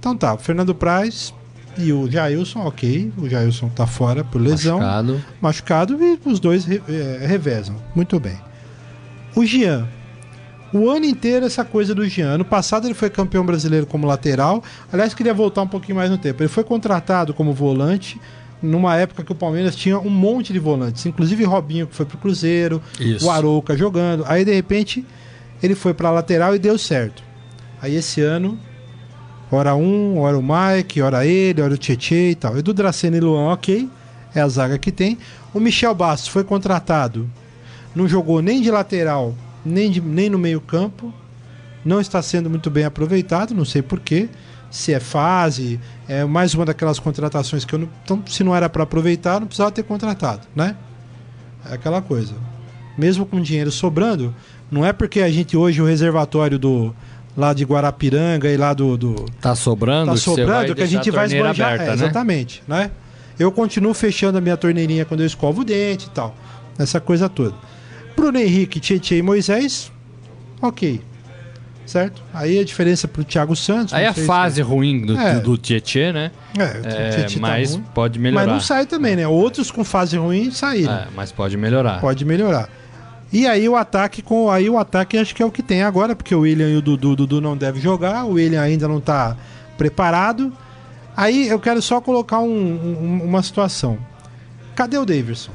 [0.00, 1.34] Então tá, Fernando Praz
[1.78, 3.12] e o Jailson, ok.
[3.18, 5.24] O Jailson tá fora por lesão Machucado.
[5.40, 7.76] machucado e os dois re- eh, revezam.
[7.94, 8.38] Muito bem.
[9.34, 9.86] O Jean.
[10.72, 12.28] O ano inteiro essa coisa do Jean.
[12.34, 14.62] Ano passado ele foi campeão brasileiro como lateral.
[14.92, 16.42] Aliás, queria voltar um pouquinho mais no tempo.
[16.42, 18.20] Ele foi contratado como volante
[18.62, 22.16] numa época que o Palmeiras tinha um monte de volantes, inclusive Robinho que foi pro
[22.18, 23.26] Cruzeiro, Isso.
[23.26, 24.24] o Arouca jogando.
[24.26, 25.04] Aí de repente
[25.62, 27.22] ele foi pra lateral e deu certo.
[27.80, 28.58] Aí esse ano
[29.50, 32.58] Hora um, hora o Mike, hora ele, hora o Tietê e tal.
[32.58, 33.88] Edu Dracena e Luan, ok.
[34.34, 35.16] É a zaga que tem.
[35.54, 37.30] O Michel Bastos foi contratado.
[37.94, 41.12] Não jogou nem de lateral, nem, de- nem no meio campo.
[41.84, 44.28] Não está sendo muito bem aproveitado, não sei porquê.
[44.70, 47.88] Se é fase, é mais uma daquelas contratações que eu não.
[48.04, 50.76] Então, se não era para aproveitar, não precisava ter contratado, né?
[51.70, 52.34] É aquela coisa.
[52.98, 54.34] Mesmo com dinheiro sobrando,
[54.70, 56.92] não é porque a gente hoje, o reservatório do
[57.36, 61.10] lá de Guarapiranga e lá do, do, Tá sobrando, tá vai sobrando que a gente
[61.10, 61.66] vai torneira esbanjar.
[61.74, 62.04] aberta, É, né?
[62.04, 62.90] Exatamente, né?
[63.38, 66.34] Eu continuo fechando a minha torneirinha quando eu escovo o dente e tal.
[66.78, 67.54] Essa coisa toda.
[68.16, 69.92] Bruno Henrique, Tietchan e Moisés,
[70.62, 71.00] ok.
[71.84, 72.20] Certo?
[72.34, 73.94] Aí a diferença pro Thiago Santos.
[73.94, 75.38] Aí a sei se- fase ruim do, É.
[75.38, 76.32] do Tietê, né?
[76.58, 77.84] É, o É, Tietchan tá mas ruim.
[77.94, 78.44] pode melhorar.
[78.46, 79.28] Mas não sai também, né?
[79.28, 80.92] Outros com fase ruim saíram.
[80.92, 82.00] É, mas pode melhorar.
[82.00, 82.68] Pode melhorar.
[83.32, 86.14] E aí o ataque com aí o ataque acho que é o que tem agora,
[86.14, 89.36] porque o William e o Dudu, Dudu não deve jogar, o William ainda não tá
[89.76, 90.52] preparado.
[91.16, 93.98] Aí eu quero só colocar um- um- uma situação.
[94.74, 95.50] Cadê o Davidson?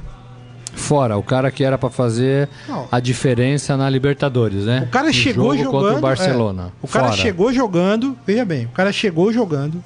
[0.73, 2.87] Fora, o cara que era pra fazer Não.
[2.91, 4.83] a diferença na Libertadores, né?
[4.87, 5.81] O cara No chegou jogo jogando.
[5.83, 6.63] contra o Barcelona.
[6.67, 7.17] é, o cara Fora.
[7.17, 8.17] chegou jogando.
[8.25, 9.83] Veja bem, o cara chegou jogando.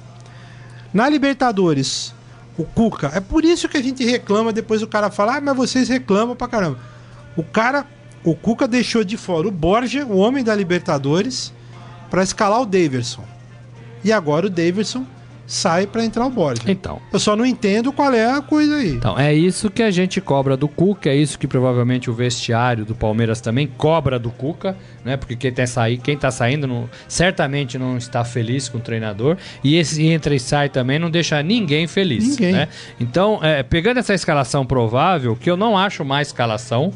[0.94, 2.14] Na Libertadores,
[2.56, 3.10] o Cuca.
[3.14, 4.52] É por isso que a gente reclama.
[4.52, 6.78] Depois o cara fala, ah, mas vocês reclamam pra caramba.
[7.36, 7.86] O cara,
[8.24, 11.52] o Cuca deixou de fora o Borja, o homem da Libertadores,
[12.10, 13.24] pra escalar o Daverson.
[14.02, 15.06] E agora o Daverson
[15.46, 16.62] sai pra entrar o Borja.
[16.66, 17.00] Então.
[17.12, 18.90] Eu só não entendo qual é a coisa aí.
[18.90, 22.84] Então, é isso que a gente cobra do Cuca, é isso que provavelmente o vestiário
[22.84, 25.16] do Palmeiras também cobra do Cuca, né?
[25.16, 29.36] Porque quem tá, sair, quem tá saindo não- certamente não está feliz com o treinador.
[29.62, 32.26] E esse entra e sai também não deixa ninguém feliz.
[32.28, 32.52] Ninguém.
[32.52, 32.68] né?
[32.98, 36.92] Então, é, pegando essa escalação provável, que eu não acho mais escalação.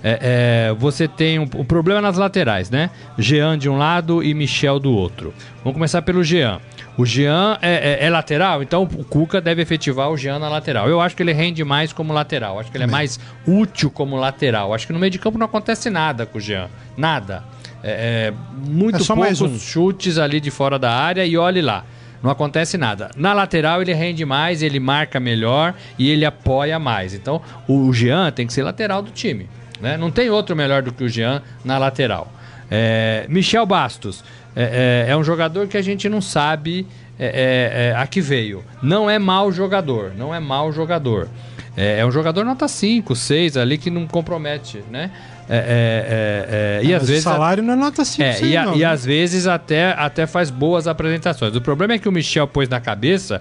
[0.00, 2.88] é, é, você tem um, um problema nas laterais, né?
[3.18, 5.34] Jean de um lado e Michel do outro.
[5.64, 6.60] Vamos começar pelo Jean.
[6.98, 10.88] O Jean é, é- é lateral, então o Cuca deve efetivar o Jean na lateral.
[10.88, 12.58] Eu acho que ele rende mais como lateral.
[12.58, 14.74] Acho que ele é mais útil como lateral.
[14.74, 16.68] Acho que no meio de campo não acontece nada com o Jean.
[16.96, 17.44] Nada.
[17.84, 18.34] É, é,
[18.68, 19.56] muito É poucos um.
[19.58, 21.84] chutes ali de fora da área e olhe lá.
[22.20, 23.12] Não acontece nada.
[23.16, 27.14] Na lateral ele rende mais, ele marca melhor e ele apoia mais.
[27.14, 29.48] Então o Jean tem que ser lateral do time.
[29.80, 29.96] Né?
[29.96, 32.32] Não tem outro melhor do que o Jean na lateral.
[32.68, 34.24] É, Michel Bastos
[34.60, 36.84] é, é- é um jogador que a gente não sabe
[37.18, 38.64] é, é, é, a que veio.
[38.82, 41.28] Não é mau jogador, não é mau jogador.
[41.76, 45.10] É, é um jogador nota 5, 6 ali que não compromete, né?
[45.50, 48.64] É, é, é, e às o vezes salário não é nota 5, é, e, a-
[48.66, 48.74] não.
[48.74, 48.84] e né?
[48.84, 51.54] às vezes até, até faz boas apresentações.
[51.56, 53.40] O problema é que o Michel pôs na cabeça,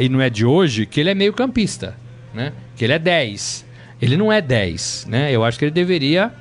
[0.00, 1.94] e não é de hoje, que ele é meio campista,
[2.32, 2.52] né?
[2.76, 3.64] Que ele é 10.
[4.00, 5.30] Ele não é 10, né?
[5.30, 6.32] Eu acho que ele deveria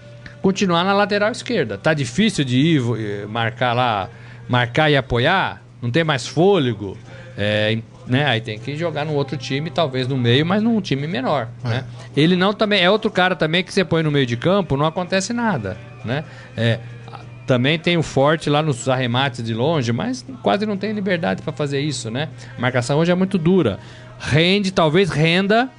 [0.43, 1.77] continuar na lateral esquerda.
[1.77, 4.09] Tá difícil de ir eh, marcar lá,
[4.47, 6.97] marcar e apoiar, não tem mais fôlego,
[7.37, 8.25] é, né?
[8.25, 11.85] Aí tem que jogar no outro time, talvez no meio, mas num time menor, né?
[12.15, 14.85] Ele não também é outro cara também que você põe no meio de campo, não
[14.85, 16.25] acontece nada, né?
[16.57, 16.79] É,
[17.47, 21.53] também tem o forte lá nos arremates de longe, mas quase não tem liberdade para
[21.53, 22.27] fazer isso, né?
[22.57, 23.79] A marcação hoje é muito dura.
[24.19, 25.69] Rende, talvez renda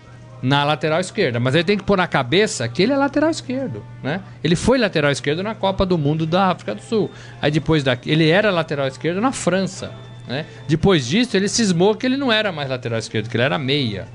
[0.42, 3.82] na lateral esquerda, mas ele tem que pôr na cabeça que ele é lateral esquerdo,
[4.02, 4.20] né?
[4.42, 7.10] Ele foi lateral esquerdo na Copa do Mundo da África do Sul.
[7.40, 9.92] Aí depois daqui, ele era lateral esquerdo na França,
[10.28, 10.44] né?
[10.68, 14.06] Depois disso, ele cismou que ele não era mais lateral esquerdo, que ele era meia.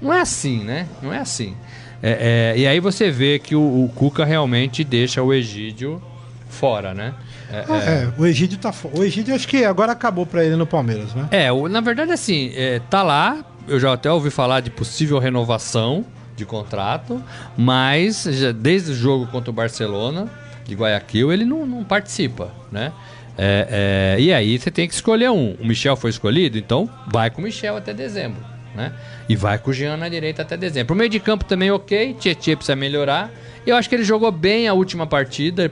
[0.00, 0.86] Não é assim, né?
[1.02, 1.56] Não é assim.
[2.02, 6.00] É, é, e aí você vê que o, o Cuca realmente deixa o Egídio
[6.48, 7.14] fora, né?
[7.50, 10.54] É, Ah, é, o Egídio tá fo- O Egídio acho que agora acabou pra ele
[10.54, 11.26] no Palmeiras, né?
[11.30, 13.44] É, o- na verdade, assim, é, tá lá.
[13.68, 16.04] Eu já até ouvi falar de possível renovação
[16.34, 17.22] de contrato,
[17.56, 20.28] mas já desde o jogo contra o Barcelona
[20.64, 22.92] de Guayaquil ele não, não participa, né?
[23.36, 25.54] É, é, e aí você tem que escolher um.
[25.60, 28.40] O Michel foi escolhido, então vai com o Michel até dezembro,
[28.74, 28.92] né?
[29.28, 30.94] E vai com o Jean na direita até dezembro.
[30.94, 33.30] O meio de campo também ok, Tietchan precisa melhorar.
[33.66, 35.70] Eu acho que ele jogou bem a última partida,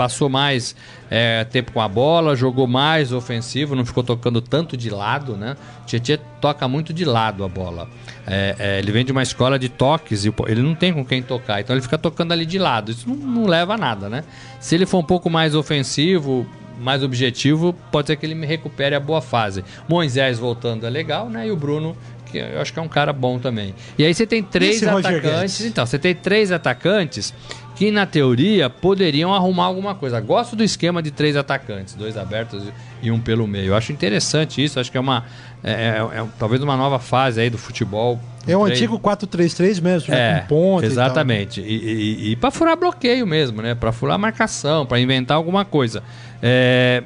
[0.00, 0.74] passou mais
[1.10, 5.58] é, tempo com a bola, jogou mais ofensivo, não ficou tocando tanto de lado, né?
[5.86, 7.86] Tietchan toca muito de lado a bola.
[8.26, 11.22] É, é, ele vem de uma escola de toques e ele não tem com quem
[11.22, 12.90] tocar, então ele fica tocando ali de lado.
[12.90, 14.24] Isso não, não leva a nada, né?
[14.58, 16.46] Se ele for um pouco mais ofensivo,
[16.80, 19.62] mais objetivo, pode ser que ele me recupere a boa fase.
[19.86, 21.46] Moisés voltando é legal, né?
[21.46, 23.74] E o Bruno, que eu acho que é um cara bom também.
[23.98, 25.60] E aí você tem três atacantes.
[25.60, 27.34] Então, você tem três atacantes
[27.80, 30.20] que, na teoria, poderiam arrumar alguma coisa.
[30.20, 32.62] Gosto do esquema de três atacantes, dois abertos
[33.00, 33.68] e um pelo meio.
[33.68, 35.24] Eu acho interessante isso, acho que é uma.
[35.64, 35.72] É,
[36.12, 38.20] é- é talvez uma nova fase aí do futebol.
[38.46, 40.20] É o Três- antigo 4-3-3 mesmo, né?
[40.36, 40.84] é, Com ponte.
[40.84, 41.04] e tal.
[41.06, 41.62] exatamente.
[41.62, 43.74] E, e, e para furar bloqueio mesmo, né?
[43.74, 46.02] Para furar marcação, para inventar alguma coisa.
[46.42, 47.02] É,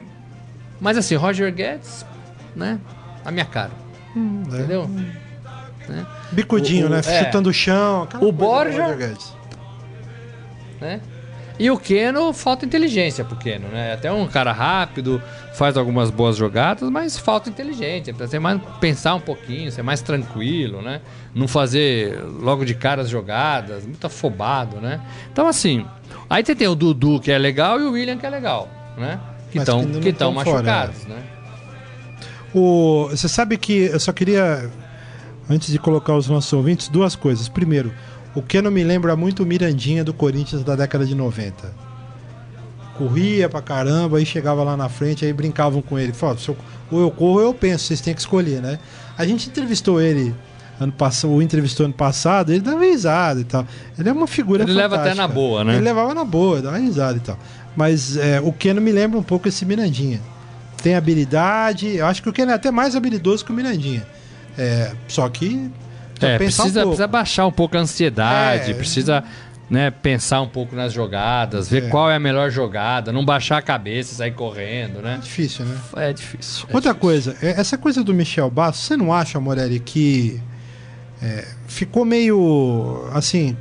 [0.80, 2.04] Mas assim, Roger Guedes,
[2.56, 2.80] né?
[3.24, 3.70] A minha cara.
[4.16, 4.18] É.
[4.18, 4.90] Entendeu?
[6.32, 7.02] Bicudinho, O- o- né?
[7.02, 8.08] Chutando o chão.
[8.20, 8.96] O Borja-.
[10.80, 11.00] Né?
[11.56, 13.92] E o Keno, falta inteligência pro Keno, né?
[13.92, 18.12] Até um cara rápido, faz algumas boas jogadas, mas falta inteligência.
[18.12, 21.00] Precisa ser mais, pensar um pouquinho, ser mais tranquilo, né?
[21.32, 25.00] Não fazer logo de cara as jogadas, muito afobado, né?
[25.32, 25.86] Então, assim,
[26.28, 29.20] aí você tem o Dudu, que é legal, e o William, que é legal, né?
[29.52, 31.22] Que estão que tão fora, machucados, né?
[32.52, 34.68] O, você sabe que eu só queria,
[35.48, 37.48] antes de colocar os nossos ouvintes, duas coisas.
[37.48, 37.92] Primeiro,
[38.34, 41.72] o Keno me lembra muito o Mirandinha do Corinthians da década de 90.
[42.96, 46.12] Corria pra caramba, aí chegava lá na frente, aí brincavam com ele.
[46.12, 46.56] Falavam, "Se eu-
[46.92, 48.78] ou eu corro ou eu penso, vocês têm que escolher, né?
[49.18, 50.32] A gente entrevistou ele
[50.78, 53.66] ano passado, o entrevistou ano passado, ele dava risada e tal.
[53.98, 55.28] Ele é uma figura Ele leva até fantástica.
[55.28, 55.72] na boa, né?
[55.74, 57.38] Ele levava na boa, dava risada e tal.
[57.76, 60.20] Mas é, o Keno me lembra um pouco esse Mirandinha.
[60.80, 64.06] Tem habilidade, eu acho que o Keno é até mais habilidoso que o Mirandinha.
[64.56, 65.68] É, só que
[66.26, 68.74] É, pensar precisa, um precisa baixar um pouco a ansiedade, É.
[68.74, 69.22] precisa
[69.70, 71.88] né, pensar um pouco nas jogadas, ver É.
[71.88, 75.14] qual é a melhor jogada, não baixar a cabeça e sair correndo, né?
[75.14, 75.76] É difícil, né?
[75.96, 76.66] É difícil.
[76.70, 77.00] é Outra difícil.
[77.32, 80.38] coisa, é- essa coisa do Michel Bastos, você não acha, Morelli, que
[81.22, 83.56] é, ficou meio assim.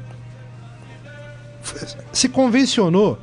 [2.12, 3.18] Se convencionou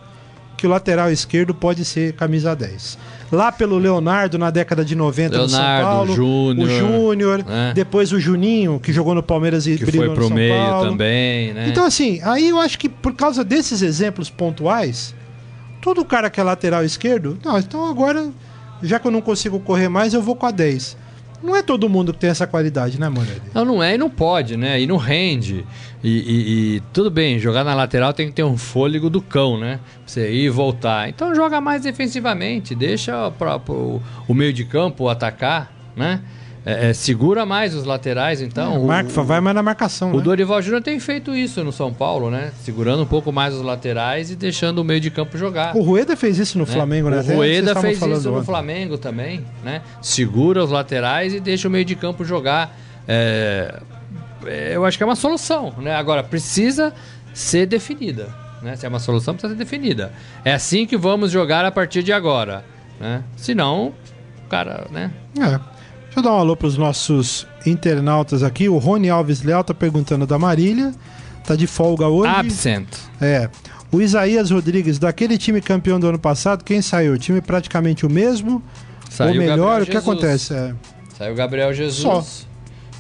[0.57, 2.99] que o lateral esquerdo pode ser camisa 10.
[3.33, 6.15] Lá pelo Leonardo, na década de 90 no São Leonardo, Paulo.
[6.15, 7.45] Júnior, o Júnior.
[7.45, 7.73] né?
[7.75, 10.55] Depois o Juninho, que jogou no Palmeiras e Que brilhou foi no pro São meio
[10.55, 10.91] Paulo.
[10.91, 11.69] também, né?
[11.69, 15.15] Então, assim, aí eu acho que por causa desses exemplos pontuais,
[15.81, 18.31] todo cara que é lateral esquerdo, não, então agora,
[18.83, 20.97] já que eu não consigo correr mais, eu vou com a 10.
[21.43, 23.41] Não é todo mundo que tem essa qualidade, né, Morelli?
[23.55, 24.81] Não, não é e não pode, né?
[24.81, 25.65] E não rende.
[26.05, 29.59] E, e- e tudo bem, jogar na lateral tem que ter um fôlego do cão,
[29.59, 29.81] né?
[30.07, 31.09] Você ir e voltar.
[31.09, 36.21] Então joga mais defensivamente, deixa pra- pro- o meio de campo atacar, né?
[36.65, 38.83] É, é, segura mais os laterais, então.
[38.85, 40.23] O- Marca, vai mais na marcação, O né?
[40.23, 42.53] Dorival Júnior tem feito isso no São Paulo, né?
[42.63, 45.75] Segurando um pouco mais os laterais e deixando o meio de campo jogar.
[45.75, 46.71] O Rueda fez isso no né?
[46.73, 47.21] Flamengo, né?
[47.21, 48.45] O Rueda fez isso no ontem.
[48.47, 49.81] Flamengo também, né?
[50.03, 52.77] Segura os laterais e deixa o meio de campo jogar.
[53.09, 53.81] É,
[54.45, 55.95] é, eu acho que é uma solução, né?
[55.95, 56.93] Agora, precisa
[57.33, 58.29] ser definida,
[58.63, 58.77] né?
[58.77, 60.13] Se é uma solução, precisa ser definida.
[60.45, 62.63] É assim que vamos jogar a partir de agora,
[63.01, 63.23] né?
[63.35, 63.95] Senão,
[64.51, 65.11] cara, né?
[65.41, 65.80] É.
[66.11, 68.69] Deixa eu dar um alô pros nossos internautas aqui.
[68.69, 70.93] O Rony Alves Leal tá perguntando da Marília.
[71.47, 72.33] Tá de folga hoje.
[72.35, 72.89] Absent.
[73.21, 73.49] É.
[73.93, 77.13] O Isaías Rodrigues, daquele time campeão do ano passado, quem saiu?
[77.15, 78.63] O time praticamente o mesmo?
[79.09, 79.57] Saiu ou melhor?
[79.59, 80.53] Gabriel O que acontece?
[80.55, 80.75] É.
[81.17, 82.47] Saiu o Gabriel Jesus.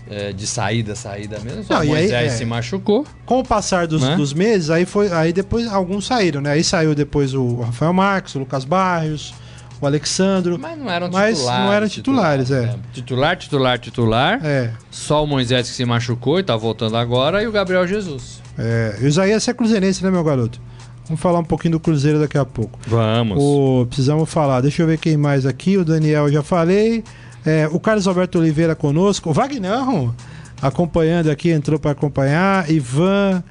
[0.09, 1.65] é, de saída, saída mesmo.
[1.65, 2.37] Só Não, o e aí, Moisés é.
[2.37, 3.05] se machucou.
[3.27, 4.17] Com o passar dos, Né?
[4.17, 5.13] dos meses, aí foi.
[5.13, 6.53] Aí depois alguns saíram, né?
[6.53, 9.33] Aí saiu depois o Rafael Marques, o Lucas Barrios,
[9.81, 10.59] o Alexandro.
[10.59, 11.65] Mas não eram Mas titulares.
[11.65, 12.61] não eram titulares, é.
[12.63, 12.75] né?
[12.93, 14.41] Titular, titular, titular.
[14.45, 14.71] É.
[14.91, 18.41] Só o Moisés que se machucou e tá voltando agora e o Gabriel Jesus.
[18.59, 18.97] é.
[19.01, 20.61] E o Isaías é cruzeirense, né, meu garoto?
[21.07, 22.79] Vamos falar um pouquinho do Cruzeiro daqui a pouco.
[22.87, 23.37] Vamos.
[23.41, 24.61] O, precisamos falar.
[24.61, 25.77] Deixa eu ver quem mais aqui.
[25.77, 27.03] O Daniel eu já falei.
[27.45, 29.31] É, o Carlos Alberto Oliveira conosco.
[29.31, 30.15] O Vagnão
[30.63, 32.71] acompanhando aqui, entrou para acompanhar.
[32.71, 33.43] Ivan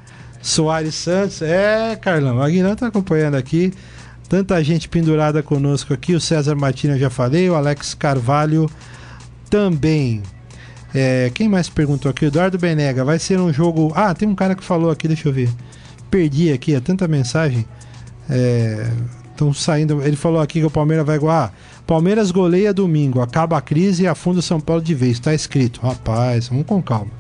[0.42, 1.42] Soares Santos.
[1.42, 3.74] É, Carlão, o Vagnão tá acompanhando aqui.
[4.30, 6.13] Tanta gente pendurada conosco aqui.
[6.13, 7.50] O César Martins eu já falei.
[7.50, 8.70] O Alex Carvalho
[9.50, 10.22] também.
[10.94, 12.26] É, quem mais perguntou aqui?
[12.26, 13.04] Eduardo Benega.
[13.04, 13.92] Vai ser um jogo.
[13.96, 15.50] Ah, tem um cara que falou aqui, deixa eu ver.
[16.12, 17.65] Perdi aqui, é tanta mensagem.
[19.32, 20.04] Estão saindo.
[20.04, 21.36] Ele falou aqui que o Palmeiras vai igual.
[21.36, 21.52] Ah,
[21.88, 25.20] Palmeiras goleia domingo, acaba a crise e afunda o São Paulo de vez.
[25.20, 25.82] Tá escrito.
[25.82, 27.12] Rapaz, vamos com calma.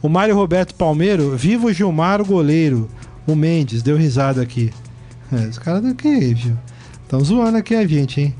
[0.00, 2.88] O Mário Roberto Palmeiro, viva o Gilmar, o goleiro.
[3.26, 4.70] O Mendes, deu risada aqui.
[5.32, 6.56] É, os caras daqui, viu?
[7.02, 8.34] Estão zoando aqui a gente, hein?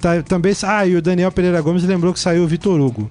[0.00, 0.54] Tá, também.
[0.62, 3.10] Ah, e o Daniel Pereira Gomes lembrou que saiu o Vitor Hugo.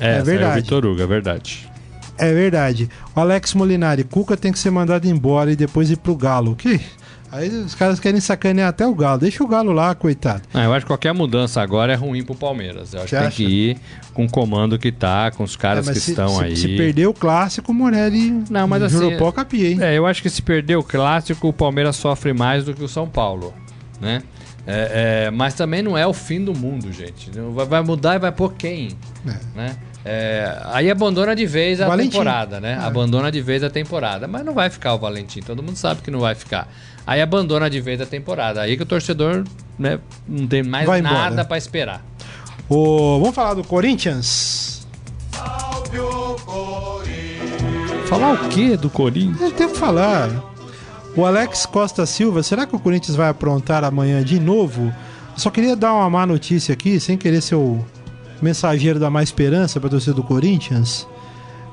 [0.00, 0.58] é saiu verdade.
[0.58, 1.70] o Vitor Hugo, é verdade.
[2.18, 2.88] É verdade.
[3.14, 6.54] O Alex Molinari, Cuca tem que ser mandado embora e depois ir pro Galo.
[6.56, 6.80] Que?
[7.32, 9.18] Aí os caras querem sacanear até o Galo.
[9.20, 10.42] Deixa o Galo lá, coitado.
[10.52, 12.92] Ah, eu acho que qualquer mudança agora é ruim pro Palmeiras.
[12.92, 13.36] Eu acho Você que tem acha?
[13.36, 13.76] que ir
[14.12, 16.54] com o comando que tá, com os caras É, que se, estão se- aí.
[16.56, 19.78] Se perder o clássico, o Morelli Não, mas assim, jurou pó capia, hein?
[19.80, 22.88] É, eu acho que se perder o clássico, o Palmeiras sofre mais do que o
[22.88, 23.54] São Paulo,
[24.00, 24.22] né?
[24.66, 27.30] É, é, mas também não é o fim do mundo, gente.
[27.34, 28.90] Não Vai, vai mudar e vai pôr quem,
[29.26, 29.30] É.
[29.56, 29.76] né?
[30.04, 32.10] É, aí abandona de vez a Valentim.
[32.12, 32.72] temporada, né?
[32.80, 32.84] É.
[32.84, 34.26] Abandona de vez a temporada.
[34.26, 36.68] Mas não vai ficar o Valentim, todo mundo sabe que não vai ficar.
[37.06, 38.60] Aí abandona de vez a temporada.
[38.60, 39.44] Aí que o torcedor
[39.78, 42.04] né, não tem mais Vai nada pra esperar.
[42.68, 44.86] O- vamos falar do Corinthians?
[45.32, 48.08] Salve o Corinthians.
[48.08, 49.38] Falar o quê do Corinthians?
[49.38, 50.28] Gente tem que falar.
[51.16, 54.92] O Alex Costa Silva, será que o Corinthians vai aprontar amanhã de novo?
[55.36, 57.84] Só queria dar uma má notícia aqui, sem querer ser o
[58.44, 61.06] mensageiro da má esperança para torcida do Corinthians.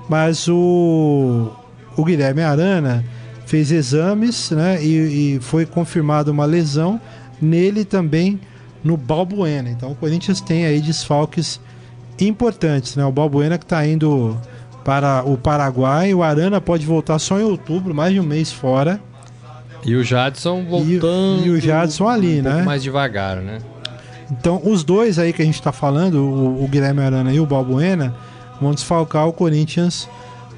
[0.07, 1.51] Mas o,
[1.95, 3.03] o Guilherme Arana
[3.45, 6.99] fez exames né, e, e foi confirmada uma lesão
[7.41, 8.39] nele também
[8.83, 9.69] no Balbuena.
[9.69, 11.59] Então o Corinthians tem aí desfalques
[12.19, 12.95] importantes.
[12.95, 13.05] Né?
[13.05, 14.37] O Balbuena que está indo
[14.83, 16.13] para o Paraguai.
[16.13, 18.99] O Arana pode voltar só em outubro, mais de um mês fora.
[19.85, 21.45] E o Jadson voltando.
[21.45, 22.63] e o Jadson ali, um pouco né?
[22.63, 23.59] mais devagar, né?
[24.31, 27.45] Então, os dois aí que a gente está falando, o, o Guilherme Arana e o
[27.45, 28.15] Balbuena,
[28.61, 30.07] vão desfalcar o Corinthians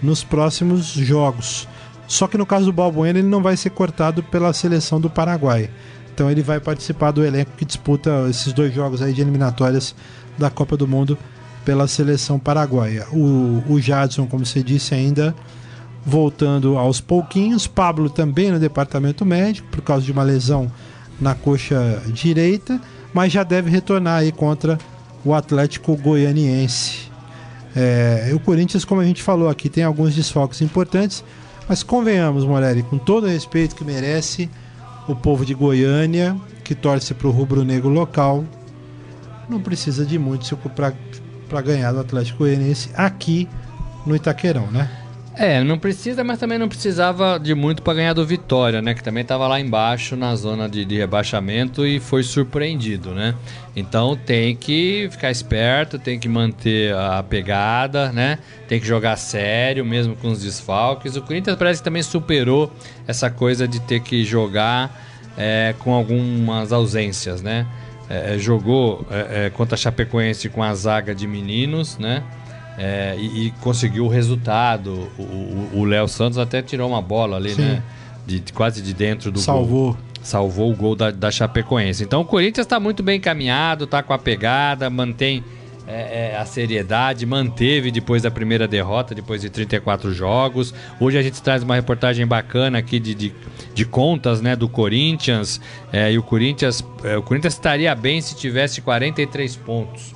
[0.01, 1.67] nos próximos jogos.
[2.07, 5.69] Só que no caso do Balbuena, ele não vai ser cortado pela seleção do Paraguai.
[6.13, 9.95] Então, ele vai participar do elenco que disputa esses dois jogos aí de eliminatórias
[10.37, 11.17] da Copa do Mundo
[11.63, 13.07] pela seleção paraguaia.
[13.11, 15.33] O, o Jadson, como você disse, ainda
[16.05, 17.67] voltando aos pouquinhos.
[17.67, 20.71] Pablo também no departamento médico, por causa de uma lesão
[21.19, 22.81] na coxa direita,
[23.13, 24.77] mas já deve retornar aí contra
[25.23, 27.11] o Atlético Goianiense.
[27.75, 31.23] É, o Corinthians, como a gente falou aqui, tem alguns desfalques importantes,
[31.67, 34.49] mas convenhamos, Morelli, com todo o respeito que merece
[35.07, 38.43] o povo de Goiânia, que torce para o rubro-negro local,
[39.49, 43.47] não precisa de muito para ganhar do Atlético Goianiense aqui
[44.05, 44.89] no Itaquerão, né?
[45.41, 48.93] É, não precisa, mas também não precisava de muito para ganhar do Vitória, né?
[48.93, 53.33] Que também estava lá embaixo na zona de, de, rebaixamento e foi surpreendido, né?
[53.75, 58.37] Então tem que ficar esperto, tem que manter a pegada, né?
[58.67, 61.15] Tem que jogar sério, mesmo com os desfalques.
[61.15, 62.71] O Corinthians parece que também superou
[63.07, 64.95] essa coisa de ter que jogar
[65.35, 67.65] é, com algumas ausências, né?
[68.07, 72.21] É, jogou é, contra a Chapecoense com a zaga de meninos, né?
[72.77, 75.07] É, e, e, conseguiu o resultado.
[75.73, 77.61] O Léo Santos até tirou uma bola ali, Sim.
[77.61, 77.83] né?
[78.25, 79.93] De, quase de dentro do Salvou.
[79.93, 79.97] Gol.
[80.21, 82.03] Salvou o gol da, da Chapecoense.
[82.03, 85.43] Então o Corinthians está muito bem encaminhado, está com a pegada, mantém
[85.87, 90.73] é, é, a seriedade, manteve depois da primeira derrota, depois de 34 jogos.
[90.99, 93.33] Hoje a gente traz uma reportagem bacana aqui de, de,
[93.73, 95.59] de contas né, do Corinthians.
[95.91, 100.13] É, e o Corinthians, é, o Corinthians estaria bem se tivesse 43 pontos.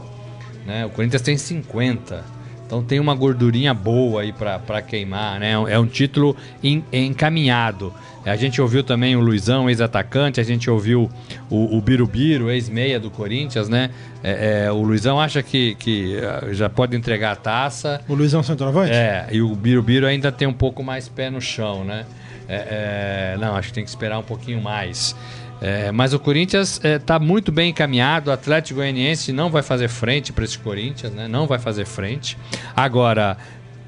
[0.65, 0.85] Né?
[0.85, 2.34] O Corinthians tem 50.
[2.65, 5.53] Então tem uma gordurinha boa aí para queimar, né?
[5.69, 7.93] É um título in, encaminhado.
[8.25, 11.07] A gente ouviu também o Luizão, ex-atacante, a gente ouviu
[11.47, 13.91] o, o Birubiru, ex-meia do Corinthians, né?
[14.23, 18.01] É, é, o Luizão acha que, que ah, já pode entregar a taça.
[18.09, 18.91] O Luizão centroavante?
[18.91, 22.03] É, e o Birubiru ainda tem um pouco mais pé no chão, né?
[22.47, 25.15] É, é, não, acho que tem que esperar um pouquinho mais.
[25.61, 28.29] É, mas o Corinthians está é, muito bem encaminhado.
[28.29, 31.27] O Atlético Goianiense não vai fazer frente para esse Corinthians, né?
[31.27, 32.37] Não vai fazer frente.
[32.75, 33.37] Agora,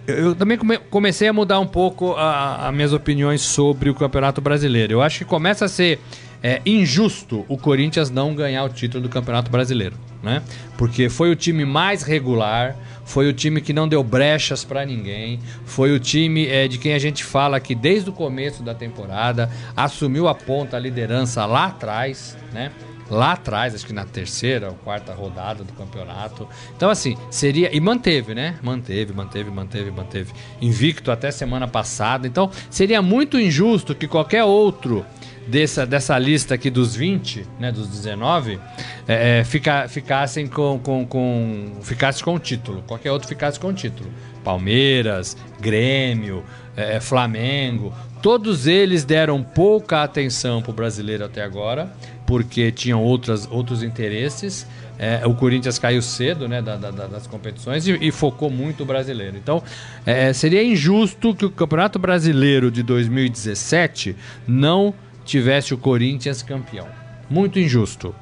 [0.08, 4.94] eu também come comecei a mudar um pouco as minhas opiniões sobre o Campeonato Brasileiro.
[4.94, 6.00] Eu acho que começa a ser
[6.42, 10.42] é, injusto o Corinthians não ganhar o título do Campeonato Brasileiro, né?
[10.78, 12.76] Porque foi o time mais regular,
[13.08, 16.94] foi o time que não deu brechas para ninguém, foi o time é, de quem
[16.94, 21.68] a gente fala que desde o começo da temporada assumiu a ponta, a liderança lá
[21.68, 22.72] atrás, né?
[23.10, 26.46] Lá atrás, acho que na terceira ou quarta rodada do campeonato.
[26.76, 27.74] Então, assim, seria.
[27.74, 28.58] E manteve, né?
[28.62, 30.34] Manteve, manteve, manteve, manteve.
[30.62, 32.28] Invicto até semana passada.
[32.28, 35.06] Então, seria muito injusto que qualquer outro
[35.48, 38.60] dessa, dessa lista aqui dos 20, né, dos 19,
[39.08, 42.84] é, é, fica, ficassem com, com, com, ficasse com o título.
[42.86, 44.10] Qualquer outro ficasse com o título.
[44.44, 46.44] Palmeiras, Grêmio,
[46.76, 51.92] é, Flamengo, todos eles deram pouca atenção para o brasileiro até agora,
[52.26, 54.68] porque tinham outras, outros interesses.
[55.00, 58.86] É, o Corinthians caiu cedo né, da, da, das competições e, e, focou muito o
[58.86, 59.38] brasileiro.
[59.38, 59.62] Então,
[60.06, 64.16] é, seria injusto que o Campeonato Brasileiro de 2017
[64.48, 64.94] não
[65.28, 66.88] tivesse o Corinthians campeão.
[67.30, 68.16] Muito injusto,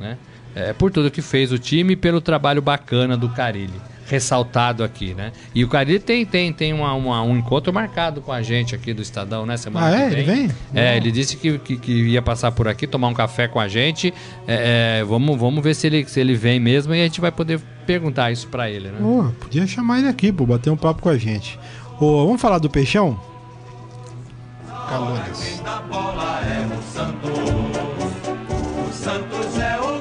[0.00, 0.16] né?
[0.54, 3.80] É, por tudo que fez o time e pelo trabalho bacana do Carilli.
[4.06, 5.32] Ressaltado aqui, né?
[5.54, 8.92] E o Carilli tem, tem, tem uma, uma, um encontro marcado com a gente aqui
[8.92, 9.56] do Estadão, né?
[9.56, 10.12] Semana ah, é?
[10.12, 10.50] Ele vem?
[10.74, 13.68] É, ele disse que, que, que, ia passar por aqui, tomar um café com a
[13.68, 14.12] gente.
[14.46, 17.32] É, é, vamos, vamos ver se ele, se ele vem mesmo e a gente vai
[17.32, 18.98] poder perguntar isso para ele, né?
[19.00, 21.58] Oh, podia chamar ele aqui, pô, bater um papo com a gente.
[21.98, 23.31] Oh, vamos falar do Peixão?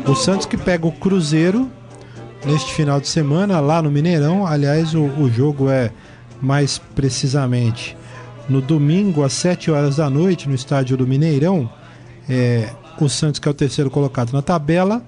[0.06, 1.72] O Santos que pega o Cruzeiro
[2.46, 4.46] neste final de semana lá no Mineirão.
[4.46, 5.92] Aliás, o, o jogo é
[6.42, 7.96] mais precisamente
[8.50, 11.72] no domingo às 7 horas da noite no estádio do Mineirão.
[12.30, 15.02] É, o Santos que é o terceiro colocado na tabela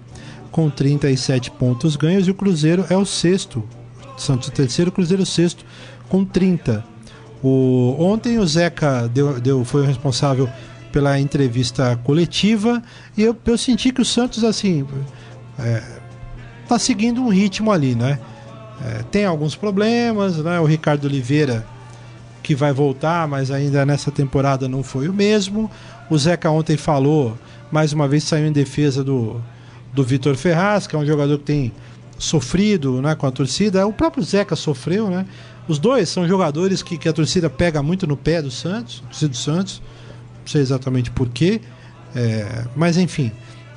[0.49, 3.63] com 37 pontos ganhos e o Cruzeiro é o sexto.
[4.15, 5.65] Santos terceiro, Cruzeiro sexto
[6.07, 6.92] com 30.
[7.43, 10.49] O, ontem o Zeca deu, deu, foi o responsável
[10.91, 12.81] pela entrevista coletiva
[13.17, 14.87] e eu, eu senti que o Santos assim
[15.59, 15.83] é,
[16.67, 18.19] tá seguindo um ritmo ali, né?
[18.85, 20.59] É, tem alguns problemas, né?
[20.59, 21.65] O Ricardo Oliveira
[22.41, 25.69] que vai voltar, mas ainda nessa temporada não foi o mesmo.
[26.09, 27.37] O Zeca ontem falou,
[27.71, 29.41] mais uma vez saiu em defesa do,
[29.93, 31.71] do Vitor Ferraz, que é um jogador que tem
[32.17, 33.87] sofrido né, com a torcida.
[33.87, 35.25] O próprio Zeca sofreu, né?
[35.67, 39.35] Os dois são jogadores que, que a torcida pega muito no pé do Santos, do
[39.35, 39.81] Santos.
[40.41, 41.61] Não sei exatamente porquê.
[42.15, 43.31] É, mas enfim,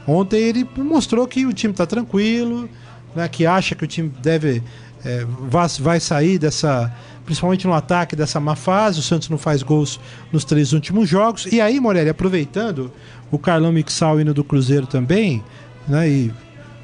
[0.06, 2.68] ontem ele mostrou que o time está tranquilo,
[3.14, 4.62] né, que acha que o time deve
[5.04, 6.92] é, vai, vai sair dessa,
[7.24, 8.98] principalmente no ataque, dessa má fase.
[8.98, 10.00] O Santos não faz gols
[10.32, 11.46] nos três últimos jogos.
[11.46, 12.92] E aí, Morelli, aproveitando
[13.30, 15.42] o Carlão mixar o hino do Cruzeiro também,
[15.86, 16.32] né, e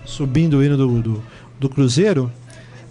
[0.04, 1.22] subindo o hino do, do,
[1.58, 2.30] do Cruzeiro,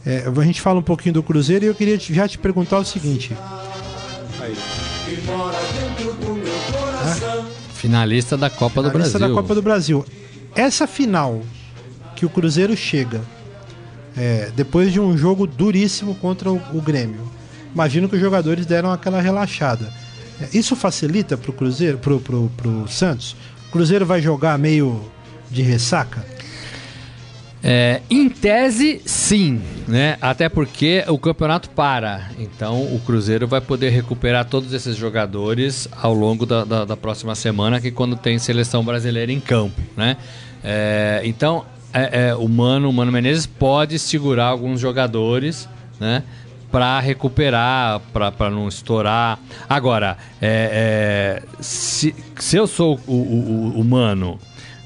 [0.05, 2.85] é, a gente fala um pouquinho do Cruzeiro e eu queria já te perguntar o
[2.85, 3.35] seguinte.
[4.39, 4.55] Aí.
[7.75, 9.11] Finalista da Copa do Brasil.
[9.11, 10.05] Finalista da Copa do Brasil.
[10.55, 11.41] Essa final
[12.15, 13.21] que o Cruzeiro chega,
[14.17, 17.21] é, depois de um jogo duríssimo contra o, o, Grêmio,
[17.73, 19.91] imagino que os jogadores deram aquela relaxada.
[20.41, 22.13] É, isso facilita para o Cruzeiro, para
[22.67, 23.35] o Santos?
[23.67, 25.01] O Cruzeiro vai jogar meio
[25.49, 26.25] de ressaca?
[27.63, 30.17] É, em tese, sim, né?
[30.19, 32.31] Até porque o campeonato para.
[32.39, 37.35] Então o Cruzeiro vai poder recuperar todos esses jogadores ao longo da, da, da próxima
[37.35, 40.17] semana, que é quando tem seleção brasileira em campo, né?
[40.63, 46.23] É, então é, é, o Mano, o Mano Menezes pode segurar alguns jogadores, né?
[46.71, 49.37] Para recuperar, para não estourar.
[49.69, 53.83] Agora, é, é, se, se eu sou o, o, o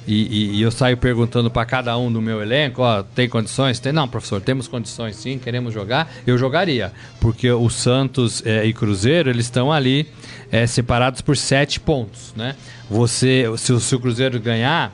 [0.08, 3.80] e, e, e eu saio perguntando para cada um do meu elenco, ó, tem condições?
[3.80, 3.92] Tem?
[3.92, 6.12] Não, professor, temos condições sim, queremos jogar.
[6.26, 10.08] Eu jogaria, porque o Santos é, e Cruzeiro eles estão ali
[10.52, 12.56] é, separados por sete pontos, né?
[12.90, 14.94] Você, se, se o Cruzeiro ganhar,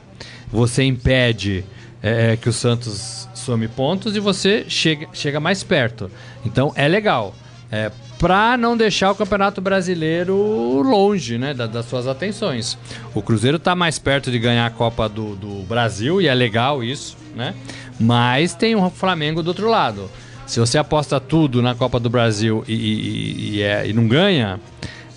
[0.50, 1.64] você impede
[2.02, 6.10] é, que o Santos some pontos e você chega, chega mais perto.
[6.44, 7.34] Então é legal.
[7.70, 7.90] É,
[8.22, 12.78] para não deixar o Campeonato Brasileiro longe né, das, das suas atenções.
[13.12, 16.84] O Cruzeiro está mais perto de ganhar a Copa do, do, Brasil e é legal
[16.84, 17.52] isso, né?
[17.98, 20.08] Mas tem o Flamengo do outro lado.
[20.46, 24.60] Se você aposta tudo na Copa do Brasil e, e, e, é, e não ganha,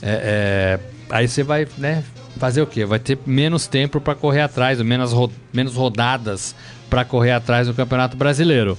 [0.02, 0.80] é, é,
[1.12, 2.04] aí você vai né,
[2.38, 2.86] fazer o quê?
[2.86, 6.56] Vai ter menos tempo para correr atrás, menos, ro menos rodadas
[6.90, 8.76] para correr atrás do Campeonato Brasileiro.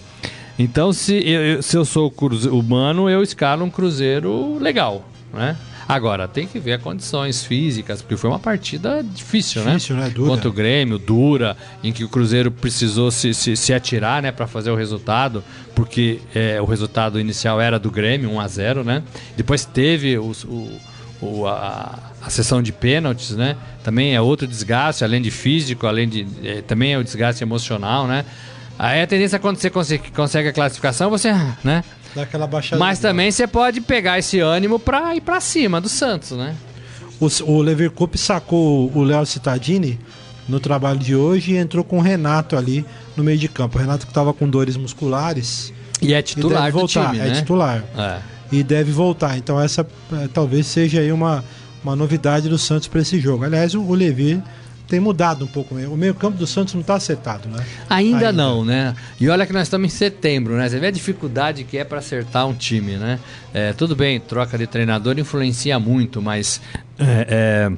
[0.59, 2.13] Então, se eu, se eu sou
[2.51, 5.57] humano, eu escalo um cruzeiro legal, né?
[5.89, 9.75] Agora, tem que ver as condições físicas, porque foi uma partida difícil, né?
[9.75, 10.11] difícil né?
[10.11, 10.31] Dura.
[10.31, 14.49] Contra o Grêmio, dura, em que o Cruzeiro precisou se, se, se atirar, né, para
[14.49, 15.45] fazer o resultado,
[15.77, 19.03] porque é, o resultado inicial era do Grêmio, 1 a 0 né?
[19.37, 20.33] Depois teve o,
[21.23, 23.57] o a, a, sessão de pênaltis, né?
[23.85, 26.27] Também é outro desgaste, além de físico, além de.
[26.43, 28.25] É, também é o desgaste emocional, né?
[28.79, 31.33] Aí a tendência é quando você consegue, consegue a classificação, você,
[31.65, 31.83] né?
[32.15, 32.79] Dá aquela baixada.
[32.79, 36.55] Mas também você pode pegar esse ânimo pra ir pra cima do Santos, né?
[37.21, 39.99] O, o Leverkusen sacou o Léo Cittadini
[40.49, 42.85] no trabalho de hoje e entrou com o Renato ali
[43.17, 43.79] no meio de campo.
[43.79, 45.73] O Renato que estava com dores musculares.
[46.01, 47.35] E é titular e voltar, time, é né?
[47.35, 47.83] titular.
[47.97, 48.19] É.
[48.53, 49.37] E deve voltar.
[49.39, 51.43] Então essa é, talvez seja aí uma,
[51.83, 53.45] uma novidade do Santos para esse jogo.
[53.45, 54.43] Aliás, o, o Levi
[54.87, 55.75] tem mudado um pouco.
[55.75, 57.65] O meio-campo do Santos não está acertado, né?
[57.89, 58.95] Ainda, Ainda, não, né?
[59.21, 60.69] E olha que nós estamos em setembro, né?
[60.69, 63.19] Você vê a dificuldade que é para acertar um time, né?
[63.53, 66.61] É, tudo bem, troca de treinador influencia muito, mas
[66.99, 67.73] é, é,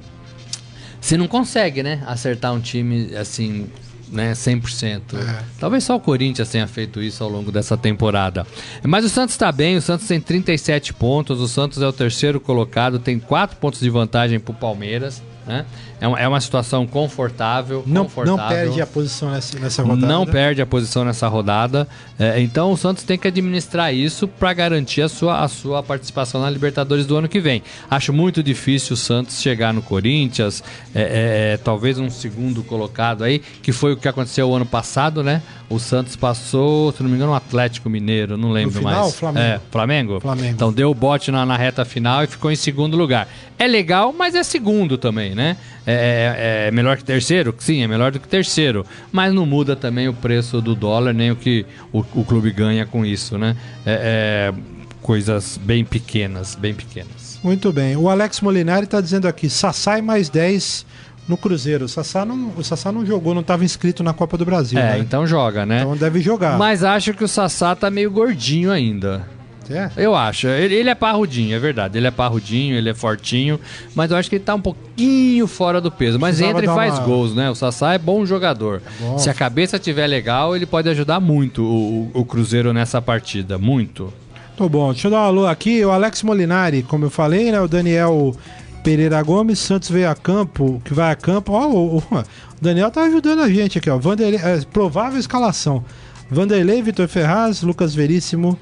[1.01, 2.03] você não consegue, né?
[2.07, 3.67] Acertar um time assim.
[4.11, 5.03] Né, 100%.
[5.19, 5.45] É.
[5.61, 8.47] Talvez só o Corinthians tenha feito isso ao longo dessa temporada.
[8.83, 12.41] Mas o Santos está bem, o Santos tem 37 pontos, o Santos é o terceiro
[12.41, 15.23] colocado, tem 4 pontos de vantagem para o Palmeiras.
[15.49, 15.65] Né?
[16.01, 18.37] É, uma, é uma situação confortável, não, confortável.
[18.37, 20.07] Não perde a posição nessa, nessa rodada.
[20.07, 21.89] Não perde a posição nessa rodada.
[22.19, 26.41] É, então o Santos tem que administrar isso para garantir a sua, a sua participação
[26.43, 27.63] na Libertadores do ano que vem.
[27.91, 30.63] Acho muito difícil o Santos chegar no Corinthians,
[30.95, 34.67] é, é, é talvez um segundo colocado aí, que foi o que aconteceu o ano
[34.67, 35.43] passado, né?
[35.71, 39.15] O Santos passou, se não me engano, o Atlético Mineiro, não lembro no final, mais.
[39.15, 39.47] Flamengo.
[39.47, 40.21] É, Flamengo?
[40.21, 40.55] Flamengo.
[40.55, 43.29] Então deu o bote na, na reta final e ficou em segundo lugar.
[43.59, 45.38] É legal, mas é segundo também, né?
[45.43, 47.55] É, é, é, melhor que terceiro?
[47.59, 48.85] Sim, é melhor do que terceiro.
[49.13, 52.87] Mas não muda também o preço do dólar, nem o que o, o clube ganha
[52.87, 53.57] com isso, né?
[53.87, 54.55] É, é,
[55.03, 57.39] coisas bem pequenas, bem pequenas.
[57.43, 57.97] Muito bem.
[57.97, 60.85] O Alex Molinari está dizendo aqui, Sassai mais 10
[61.29, 61.85] no Cruzeiro.
[61.85, 64.79] O Sassá não, o Sassá não jogou, não estava inscrito na Copa do Brasil.
[64.79, 64.99] É, né?
[64.99, 65.81] então joga, né?
[65.81, 66.59] Então deve jogar.
[66.59, 69.27] Mas acho que o Sassá tá meio gordinho ainda.
[69.71, 69.91] É?
[69.97, 70.47] Eu acho.
[70.47, 71.99] Ele, ele, é parrudinho, é verdade.
[71.99, 73.61] Ele é parrudinho, ele é fortinho.
[73.95, 76.19] Mas eu acho que ele tá um pouquinho fora do peso.
[76.19, 77.07] Mas Precisava entra e faz uma...
[77.07, 77.51] gols, né?
[77.51, 78.81] O Sassá é bom jogador.
[79.15, 79.19] É.
[79.19, 83.59] Se a cabeça tiver legal, ele pode ajudar muito o, o Cruzeiro nessa partida.
[83.59, 84.13] Muito.
[84.57, 84.93] Tô bom.
[84.93, 85.85] Deixa eu dar um alô aqui.
[85.85, 87.61] O Alex Molinari, como eu falei, né?
[87.61, 88.35] O Daniel
[88.83, 91.53] Pereira Gomes, Santos veio a campo, que vai a campo.
[91.53, 92.25] Ó, o, o
[92.61, 93.99] Daniel tá ajudando a gente aqui, ó.
[93.99, 95.85] Vanderlei, é, provável escalação.
[96.31, 98.59] Vanderlei, Vitor Ferraz, Lucas Veríssimo,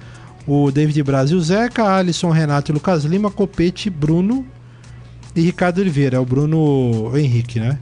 [0.46, 4.46] o David Brasil, Zeca, Alisson, Renato e Lucas Lima, Copete, Bruno
[5.34, 6.16] e Ricardo Oliveira.
[6.16, 7.78] É o Bruno Henrique, né?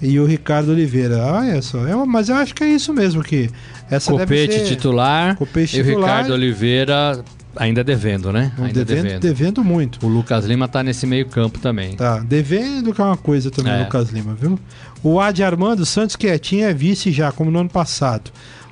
[0.00, 1.38] E o Ricardo Oliveira.
[1.38, 1.86] Ah, é só.
[1.86, 3.50] É, mas eu acho que é isso mesmo que
[3.90, 4.64] essa Copete ser...
[4.64, 7.24] titular, Copete e o Ricardo Oliveira
[7.56, 8.52] ainda devendo, né?
[8.58, 9.22] Ainda devendo, devendo.
[9.22, 10.04] devendo muito.
[10.04, 11.96] O Lucas Lima tá nesse meio campo também.
[11.96, 13.84] Tá, devendo que é uma coisa também, é.
[13.84, 14.58] Lucas Lima, viu?
[15.02, 18.30] O Adi Armando Santos quietinho é vice já, como no ano passado.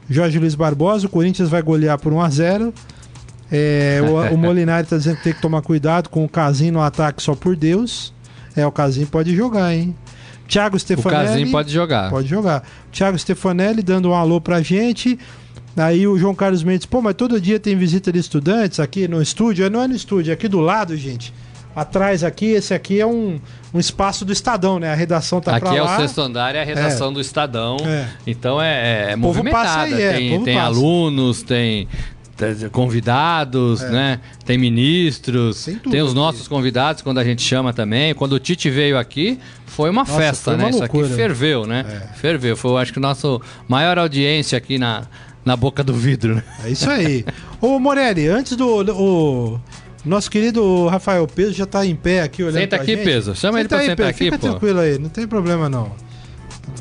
[0.09, 2.75] Jorge Luiz Barbosa, o Corinthians vai golear por 1 a 0
[3.53, 6.81] é, o, o Molinari tá dizendo que tem que tomar cuidado com o Casim no
[6.81, 8.13] ataque só por Deus.
[8.57, 9.95] É, o Casim pode jogar, hein?
[10.49, 11.25] Thiago Stefanelli.
[11.25, 12.11] O Casim pode jogar.
[12.11, 12.63] Pode jogar.
[12.93, 15.19] Thiago Stefanelli dando um alô pra gente.
[15.77, 19.21] Aí o João Carlos Mendes, pô, mas todo dia tem visita de estudantes aqui no
[19.21, 19.69] estúdio.
[19.71, 21.33] Não é no estúdio, é aqui do lado, gente.
[21.75, 23.41] atrás aqui, esse aqui é um,
[23.73, 24.93] um espaço do Estadão, né?
[24.93, 25.97] A redação tá pra Aqui é lá.
[25.97, 27.77] o sexto andar, é a redação do Estadão.
[27.85, 28.07] É.
[28.27, 29.83] Então é, é movimentada.
[29.83, 31.89] aí, é, tem tem alunos, tem
[32.73, 34.21] convidados, né?
[34.45, 35.71] Tem ministros, É.
[35.73, 36.17] Tem tudo tem os aqui.
[36.17, 38.15] nossos convidados quando a gente chama também.
[38.15, 40.71] Quando o Tite veio aqui, foi uma Nossa, festa, foi uma né?
[40.71, 41.17] Isso aqui loucura.
[41.17, 41.85] ferveu, né?
[42.17, 42.57] Ferveu.
[42.57, 45.03] Foi, acho que o nosso maior audiência aqui na,
[45.45, 46.43] na boca do vidro, né?
[46.65, 47.25] É isso aí.
[47.61, 49.61] Ô, Morelli, antes do.
[50.05, 53.05] O nosso querido Rafael Peso já tá em pé aqui olhando Senta aqui, gente.
[53.05, 53.35] Peso.
[53.35, 54.49] Chama ele Senta pra aí, sentar aqui, Fica pô.
[54.51, 55.93] tranquilo aí, não tem problema não.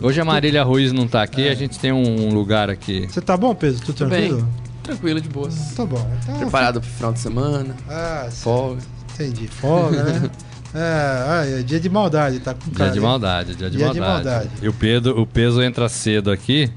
[0.01, 1.23] Hoje a Marília Ruiz não tá É.
[1.23, 3.07] aqui, a gente tem um lugar aqui.
[3.09, 3.81] Você tá bom, Peso?
[3.81, 4.27] Tudo bem.
[4.29, 4.49] tranquilo?
[4.84, 5.55] Tranquilo, de boas.
[5.75, 6.05] Tá bom.
[6.23, 8.81] Então, Preparado pro final de semana, Ah, folga.
[9.13, 9.47] entendi.
[9.61, 10.29] Folga, né?
[10.75, 13.03] É, é dia de maldade, tá com Dia cara de aí.
[13.03, 14.25] maldade, dia de Dia de maldade.
[14.25, 14.49] maldade.
[14.61, 16.69] E o, Pedro, o peso entra cedo aqui.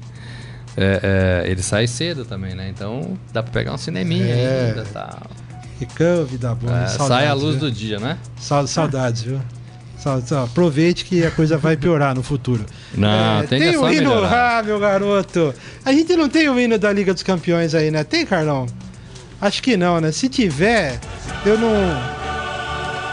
[0.77, 2.69] é, é, ele sai cedo também, né?
[2.69, 4.67] Então dá pra pegar um cineminha É.
[4.69, 5.19] ainda tal.
[5.79, 6.71] Ficou, vida boa.
[6.83, 7.61] É, saudades, sai a luz viu?
[7.61, 8.17] do dia, né?
[8.39, 9.39] Sa- Saudades, viu?
[9.99, 12.65] Sa- sa- Aproveite que a coisa vai piorar no futuro.
[12.93, 14.59] Não, É, tem a o só hino, melhorar.
[14.59, 15.53] ah, meu garoto.
[15.83, 18.03] A gente não tem o hino da Liga dos Campeões aí, né?
[18.03, 18.67] Tem, Carlão?
[19.41, 20.11] Acho que não, né?
[20.11, 20.99] Se tiver,
[21.45, 21.73] eu não.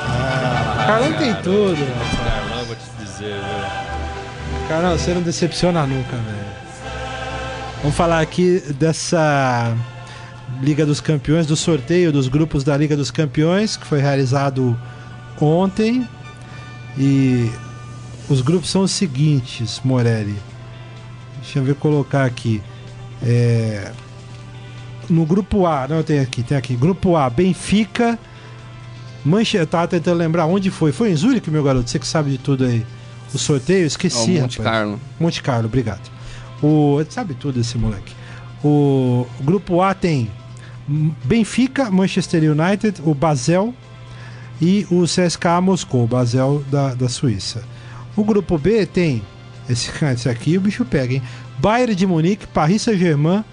[0.06, 1.76] Ah, Carlão tem tudo.
[2.16, 4.68] Carlão, vou te dizer, viu?
[4.68, 6.54] Carlão, você não decepciona nunca, velho.
[7.82, 9.74] Vamos falar aqui dessa
[10.62, 14.78] Liga dos Campeões, do sorteio dos grupos da Liga dos Campeões, que foi realizado
[15.40, 16.08] ontem.
[16.98, 17.50] E
[18.28, 20.36] os grupos são os seguintes, Morelli.
[21.42, 22.62] Deixa eu ver colocar aqui.
[23.22, 23.92] É,
[25.08, 26.74] No grupo A, não tem aqui, tem aqui.
[26.76, 28.18] Grupo A, Benfica.
[29.24, 29.56] Manche...
[29.56, 30.92] Eu tava tentando lembrar onde foi.
[30.92, 31.88] Foi em Zurique, meu garoto?
[31.90, 32.84] Você que sabe de tudo aí.
[33.32, 34.76] O sorteio, esqueci, Ó, Monte rapaz.
[34.76, 35.00] Carlo.
[35.18, 36.10] Monte Carlo, obrigado.
[36.62, 38.14] O, sabe tudo esse moleque.
[38.62, 40.30] O, grupo A tem
[41.24, 43.74] Benfica, Manchester United, o Basel
[44.60, 47.62] e o CSKA Moscou, o Basel da, da Suíça.
[48.16, 49.22] O grupo B tem
[49.68, 51.22] esse, esse aqui, o bicho pega, hein?
[51.58, 53.44] Bayern de Munique, Paris Saint-Germain,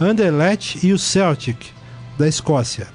[0.00, 1.56] Anderlecht e o Celtic
[2.18, 2.88] da Escócia.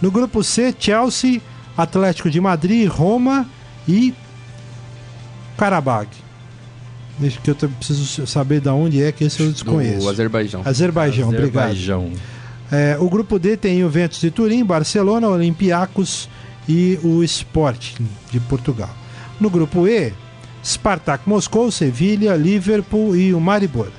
[0.00, 1.40] No grupo C, Chelsea,
[1.76, 3.46] Atlético de Madrid, Roma
[3.88, 4.12] e
[5.56, 6.08] Karabakh.
[7.18, 10.00] Deixa que eu preciso saber de onde é que esse eu desconheço.
[10.00, 10.62] Do Azerbaijão.
[10.64, 11.70] Azerbaijão, obrigado.
[11.70, 12.12] Azerbaijão.
[12.70, 16.28] É, o grupo D tem Juventus de Turim, Barcelona, Olympiacos
[16.68, 18.90] e o Sporting de Portugal.
[19.40, 20.12] No grupo E,
[20.64, 23.90] Spartak Moscou, Sevilha, Liverpool e o Maribor.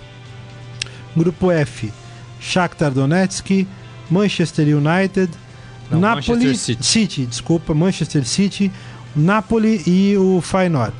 [1.15, 1.91] Grupo F,
[2.39, 3.65] Shakhtar Donetsk,
[4.09, 5.31] Manchester United,
[5.89, 7.25] Não, Napoli Manchester City.
[7.25, 8.71] desculpa, Manchester City,
[9.15, 10.95] Napoli e o Feyenoord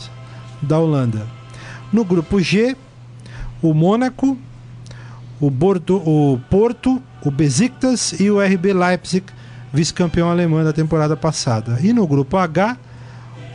[0.61, 1.27] da Holanda.
[1.91, 2.75] No grupo G,
[3.61, 4.37] o Mônaco,
[5.39, 9.25] o, Bordo, o Porto, o Besiktas e o RB Leipzig,
[9.81, 11.77] vice-campeão alemão da temporada passada.
[11.83, 12.75] E no grupo H,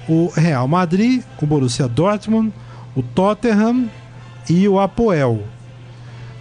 [0.08, 2.52] o Real Madrid, o Borussia Dortmund,
[2.94, 3.90] o Tottenham
[4.48, 5.42] e o Apoel.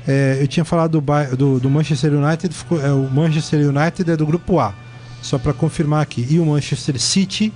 [0.07, 4.15] É, eu tinha falado do, do- do Manchester United, ficou- é, o Manchester United é
[4.15, 4.73] do grupo A,
[5.21, 6.27] só para confirmar aqui.
[6.29, 7.51] E o Manchester City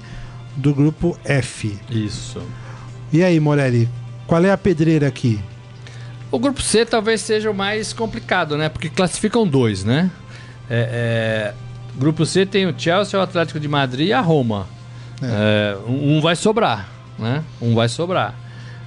[0.55, 1.77] do grupo F.
[1.91, 2.41] Isso.
[3.13, 3.87] E aí, Morelli,
[4.25, 5.39] qual é a pedreira aqui?
[6.31, 8.67] O grupo C talvez seja o mais complicado, né?
[8.67, 10.09] Porque classificam dois, né?
[10.69, 11.64] É, é,
[11.97, 14.67] Grupo C tem o Chelsea, o Atlético de Madrid e a Roma.
[15.21, 17.43] É, um um vai sobrar, né?
[17.61, 18.33] Um vai sobrar.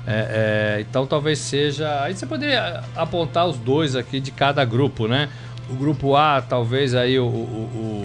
[0.07, 2.03] É, é, então talvez seja.
[2.03, 5.29] Aí você poderia apontar os dois aqui de cada grupo, né?
[5.71, 7.29] O grupo A, talvez aí o, o-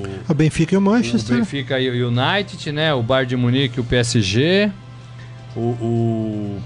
[0.01, 1.37] o- O Benfica e o o Manchester.
[1.37, 2.93] Benfica e o United, né?
[2.93, 4.69] O Bayern de Munique e o PSG.
[5.55, 6.61] O, o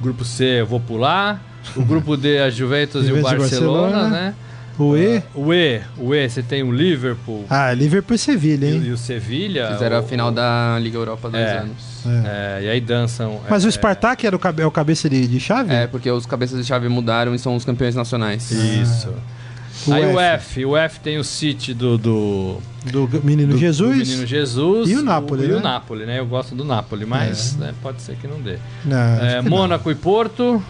[0.00, 1.42] grupo C eu vou pular.
[1.74, 4.08] O grupo D, a Juventus e o Barcelona, Barcelona.
[4.08, 4.34] né?
[4.78, 5.22] O E.
[5.34, 8.82] O E, o E, você tem o Liverpool Ah, Liverpool e Sevilha, e, hein?
[8.86, 9.72] e o Sevilha.
[9.72, 11.58] Fizeram a o- final o- da Liga Europa há dois É.
[11.58, 11.76] anos.
[12.24, 13.40] É, e aí dançam.
[13.48, 15.72] Mas é, o Spartak era o, cabe- é o cabeça de, de chave?
[15.74, 18.50] É, porque os cabeças de chave mudaram e são os campeões nacionais.
[18.50, 19.08] Isso.
[19.86, 20.60] O aí o F.
[20.60, 21.96] F, o F tem o City do.
[21.98, 22.58] do
[22.90, 23.90] Do Menino do- Jesus?
[23.98, 24.90] do Menino Jesus.
[24.90, 25.54] E o Napoli, E né?
[25.56, 26.18] o Napoli, né?
[26.18, 28.56] Eu gosto do Napoli, mas né, pode ser que não dê.
[28.84, 30.62] Não, É, Mônaco e Porto.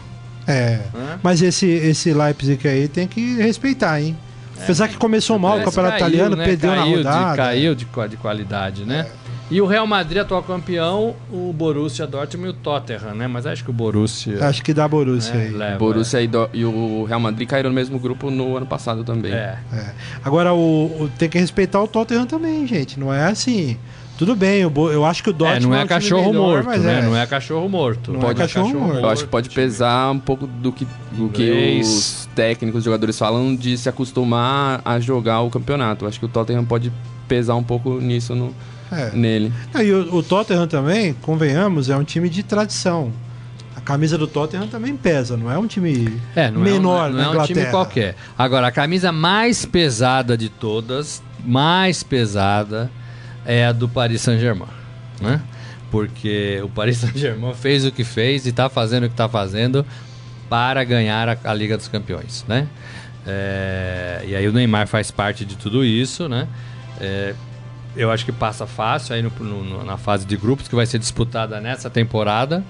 [0.47, 0.81] É.
[1.23, 4.17] Mas esse, esse Leipzig aí tem que respeitar, hein?
[4.59, 6.45] Apesar que começou mal o campeonato caiu, italiano, né?
[6.45, 7.33] perdeu caiu na De, rodada.
[7.33, 7.37] É.
[7.37, 9.07] caiu de, de qualidade, né?
[9.49, 13.29] E o Real Madrid, atual campeão, o Borussia Dortmund e o Tottenham, né?
[13.29, 15.51] Mas acho que o Borussia Acho que dá Borussia né, aí.
[15.53, 15.79] leva.
[15.79, 19.33] Borussia e, Do- e o Real Madrid caíram no mesmo grupo no ano passado também.
[19.33, 19.57] É.
[19.73, 19.85] É.
[20.25, 22.99] Agora, o, o- tem que respeitar o Tottenham também, gente.
[22.99, 23.77] Não é assim.
[24.19, 26.43] Tudo bem, eu, eu acho que o É, Dortmund não um é time cachorro melhor,
[26.43, 26.99] morto, mas né?
[26.99, 27.03] é.
[27.03, 28.13] Não é cachorro morto.
[28.13, 28.99] Não é cachorro morto.
[29.01, 33.19] Eu acho que pode pesar um pouco do que, do que os técnicos, os jogadores
[33.19, 36.05] falam de se acostumar a jogar o campeonato.
[36.05, 36.91] Eu acho que o Tottenham pode
[37.29, 38.55] pesar um pouco nisso no,
[38.91, 39.11] É.
[39.13, 39.53] nele.
[39.79, 43.13] E o, o Tottenham também, convenhamos, é um time de tradição.
[43.77, 47.13] A camisa do Tottenham também pesa, não é um time É, não menor é um,
[47.13, 47.71] não na é um time Inglaterra.
[47.71, 48.17] qualquer.
[48.39, 52.91] Agora, a camisa mais pesada de todas, mais pesada,
[53.47, 54.69] é a do Paris Saint-Germain,
[55.21, 55.41] né?
[55.91, 59.85] Porque o Paris Saint-Germain fez o que fez e está fazendo o que está fazendo
[60.49, 62.67] para ganhar a, a Liga dos Campeões, né?
[63.27, 66.47] É, e aí o Neymar faz parte de tudo isso, né?
[67.01, 67.35] É,
[67.97, 70.99] eu acho que passa fácil aí no- no- na fase de grupos que vai ser
[70.99, 72.63] disputada nessa temporada.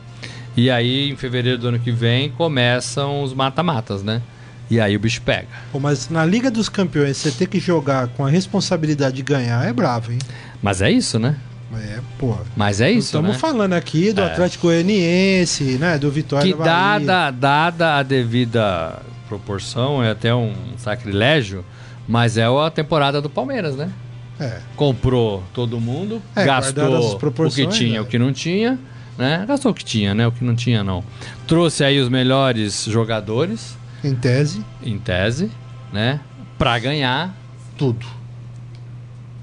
[0.56, 4.22] E aí, em fevereiro do ano que vem, começam os mata-matas, né?
[4.70, 5.46] E aí o bicho pega.
[5.70, 9.64] Pô, mas na Liga dos Campeões, você ter que jogar com a responsabilidade de ganhar
[9.68, 10.18] é bravo, hein?
[10.62, 11.36] Mas é isso, né?
[11.74, 12.36] É, pô.
[12.56, 13.38] Mas é isso, Estamos né?
[13.38, 14.26] falando aqui do É.
[14.26, 15.98] Atlético Goianiense, né?
[15.98, 17.06] Do Vitória Que da Bahia.
[17.06, 21.64] dada, dada a devida proporção, é até um sacrilégio,
[22.06, 23.90] mas é a temporada do Palmeiras, né?
[24.38, 24.60] É.
[24.76, 28.00] Comprou todo mundo, É, gastou o que tinha, é.
[28.00, 28.78] o que não tinha,
[29.18, 29.44] né?
[29.48, 30.26] Gastou o que tinha, né?
[30.26, 31.02] O que não tinha, não.
[31.46, 34.62] Trouxe aí os melhores jogadores, Em tese.
[34.82, 35.50] em tese,
[35.92, 36.20] né?
[36.56, 37.34] Pra ganhar
[37.76, 38.06] tudo.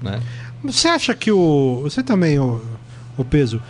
[0.00, 0.20] Né?
[0.64, 1.80] Você acha que o.
[1.82, 2.60] Você também, o,
[3.16, 3.60] o peso.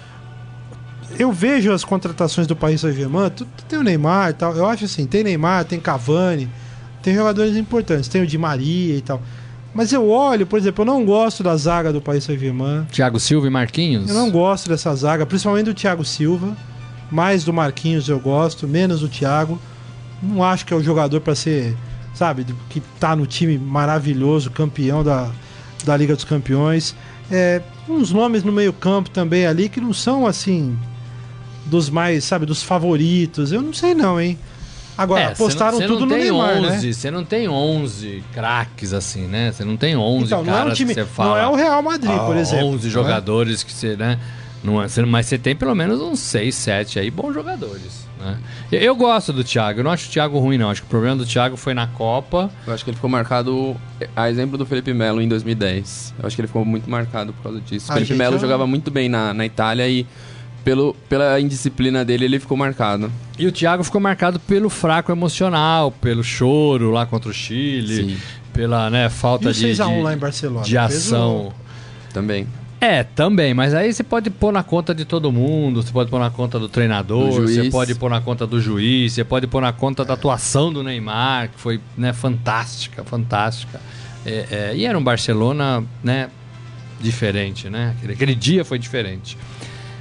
[1.18, 3.30] Eu vejo as contratações do Paris Saint-Germain,
[3.68, 4.56] tem o Neymar e tal.
[4.56, 6.48] Eu acho assim, tem Neymar, tem Cavani,
[7.02, 9.20] tem jogadores importantes, tem o Di Maria e tal.
[9.74, 12.84] Mas eu olho, por exemplo, eu não gosto da zaga do Paris Saint-Germain.
[12.90, 14.08] Thiago Silva e Marquinhos?
[14.08, 16.56] Eu não gosto dessa zaga, principalmente do Thiago Silva.
[17.10, 19.58] Mais do Marquinhos eu gosto, menos do Thiago.
[20.22, 21.76] Não acho que é o jogador para ser,
[22.14, 25.30] sabe, que tá no time maravilhoso, campeão da,
[25.84, 26.94] da Liga dos Campeões.
[27.30, 30.76] É, uns nomes no meio-campo também ali que não são assim
[31.66, 33.52] dos mais, sabe, dos favoritos.
[33.52, 34.38] Eu não sei não, hein.
[34.96, 36.92] Agora, É, apostaram cê não, cê tudo não no Neymar, 11, né?
[36.92, 39.50] Você não tem 11 craques assim, né?
[39.50, 41.30] Você não tem 11 Então, não é caras um time, que você fala.
[41.30, 42.66] não é o Real Madrid, por ah, exemplo.
[42.66, 42.92] 11 não é?
[42.92, 44.20] jogadores que você, né?
[44.62, 48.38] Não é, mas você tem pelo menos uns 6, 7 aí bons jogadores, né?
[48.72, 50.70] Eu, gosto do Thiago, eu não acho o Thiago ruim não.
[50.70, 52.50] Acho que o problema do Thiago foi na Copa.
[52.66, 53.76] Eu acho que ele ficou marcado,
[54.16, 56.14] a exemplo do Felipe Melo em 2010.
[56.18, 57.88] Eu acho que ele ficou muito marcado por causa disso.
[57.88, 60.06] O Ah, Felipe Melo eu- jogava muito bem na, na Itália e
[60.64, 63.12] pelo, pela indisciplina dele ele ficou marcado.
[63.38, 68.16] E o Thiago ficou marcado pelo fraco emocional, pelo choro lá contra o Chile, Sim,
[68.52, 70.64] pela né, E falta o de, 6x1 de, lá em Barcelona?
[70.64, 71.52] de ação.
[72.12, 72.46] também.
[72.84, 76.18] É, também, mas aí você pode pôr na conta de todo mundo, você pode pôr
[76.18, 79.62] na conta do treinador, Do você pode pôr na conta do juiz, você pode pôr
[79.62, 83.80] na conta da atuação do Neymar, que foi né, fantástica, fantástica.
[84.26, 86.28] É, é, e era um Barcelona né,
[87.00, 87.94] diferente, né?
[87.96, 89.38] Aquele, aquele dia foi diferente.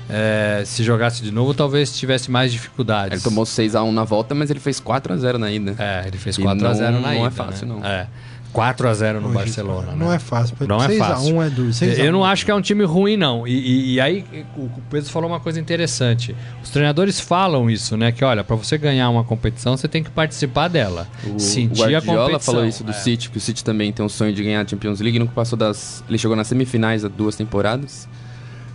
[0.09, 3.13] É, se jogasse de novo, talvez tivesse mais dificuldades.
[3.13, 5.73] Ele tomou 6x1 na volta, mas ele fez 4x0 na ida.
[5.79, 7.19] É, ele fez E 4x0 não- na ida.
[7.19, 7.75] não é fácil, né?
[7.75, 7.85] não.
[7.85, 8.07] É.
[8.53, 9.93] 4x0 no Hoje, Barcelona.
[9.95, 10.15] Não né?
[10.15, 10.55] é fácil.
[10.67, 11.31] Não é 6 fácil.
[11.31, 11.73] a 1 é duro.
[11.73, 12.11] 6 a Eu 1.
[12.13, 13.47] não acho que é um time ruim, não.
[13.47, 14.23] E, e- e aí
[14.55, 16.35] o o Pedro falou uma coisa interessante.
[16.63, 18.11] Os treinadores falam isso, né?
[18.11, 21.07] Que olha, para você ganhar uma competição, você tem que participar dela.
[21.25, 22.53] O, o sentir a Guardiola competição.
[22.53, 22.93] falou isso do É.
[22.93, 25.57] City, que o City também tem um sonho de ganhar a Champions League, nunca passou
[25.57, 26.03] das...
[26.07, 28.07] Ele chegou nas semifinais há duas temporadas,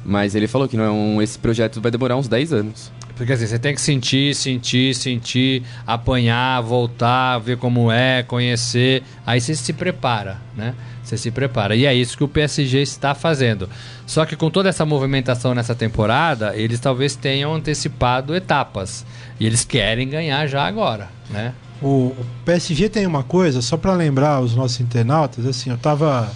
[0.05, 1.23] mas ele falou que não é um...
[1.23, 2.93] esse projeto vai demorar uns 10 anos.
[3.19, 9.03] Porque assim, você tem que sentir, sentir, sentir, apanhar, voltar, ver como é, conhecer.
[9.27, 10.73] Aí você se prepara, né?
[11.03, 11.75] Você se prepara.
[11.75, 13.69] E é isso que o PSG está fazendo.
[14.07, 19.05] Só que com toda essa movimentação nessa temporada, eles talvez tenham antecipado etapas.
[19.41, 21.55] E eles querem ganhar já agora, né?
[21.83, 26.31] O PSG tem uma coisa, só pra lembrar os nossos internautas, assim, eu tava.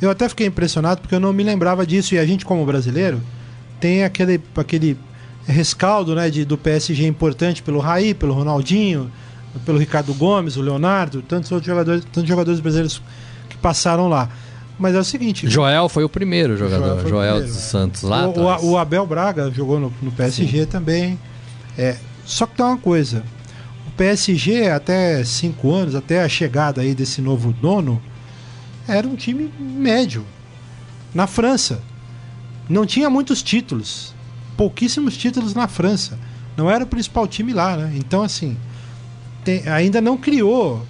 [0.00, 3.20] Eu até fiquei impressionado porque eu não me lembrava disso e a gente, como brasileiro,
[3.80, 4.96] tem aquele, aquele
[5.46, 9.10] rescaldo né, de, do PSG importante pelo Raí, pelo Ronaldinho,
[9.64, 13.00] pelo Ricardo Gomes, o Leonardo, tantos outros jogadores, tantos jogadores brasileiros
[13.48, 14.28] que passaram lá.
[14.78, 15.48] Mas é o seguinte.
[15.48, 17.60] Joel foi o primeiro jogador, o Joel, primeiro, dos é.
[17.70, 18.28] Santos lá.
[18.28, 21.18] O, o- o Abel Braga jogou no, no PSG também.
[21.78, 23.22] É, só que tem uma coisa.
[23.86, 28.02] O PSG, até cinco anos, até a chegada aí desse novo dono,
[28.88, 30.24] era um time médio.
[31.14, 31.82] Na França.
[32.68, 34.14] Não tinha muitos títulos.
[34.56, 36.18] Pouquíssimos títulos na França.
[36.56, 37.92] Não era o principal time lá, né?
[37.96, 38.56] Então, assim,
[39.44, 40.84] tem- ainda não criou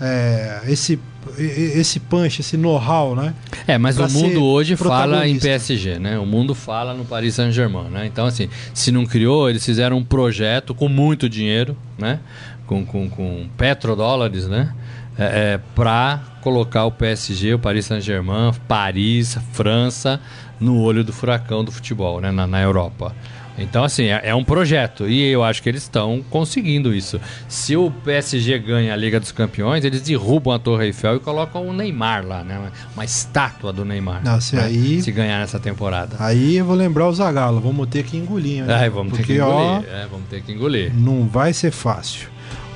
[0.00, 0.98] é, esse,
[1.38, 3.34] esse punch, esse know-how, né?
[3.66, 5.38] É, mas pra o mundo hoje fala em.
[5.38, 6.18] PSG, né?
[6.18, 8.06] O mundo fala no Paris Saint-Germain, né?
[8.06, 12.20] Então, assim, se não criou, eles fizeram um projeto com muito dinheiro, né?
[12.66, 14.74] Com, com, com petrodólares, né?
[15.18, 20.20] É, é, para colocar o PSG, o Paris Saint-Germain, Paris, França,
[20.58, 22.30] no olho do furacão do futebol, né?
[22.30, 23.14] Na, na Europa.
[23.58, 27.20] Então, assim, é, é um projeto e eu acho que eles estão conseguindo isso.
[27.46, 31.68] Se o PSG ganha a Liga dos Campeões, eles derrubam a Torre Eiffel e colocam
[31.68, 32.58] o Neymar lá, né?
[32.94, 34.22] Uma estátua do Neymar.
[34.40, 34.64] Se né?
[34.64, 36.16] aí- Se ganhar nessa temporada.
[36.18, 38.64] Aí eu vou lembrar o Zagalo, vamos ter que engolir.
[38.64, 38.74] né?
[38.74, 39.58] Ai, vamos Porque, ter que engolir.
[39.60, 40.90] ó, É, vamos ter que engolir.
[40.94, 42.30] não vai ser fácil.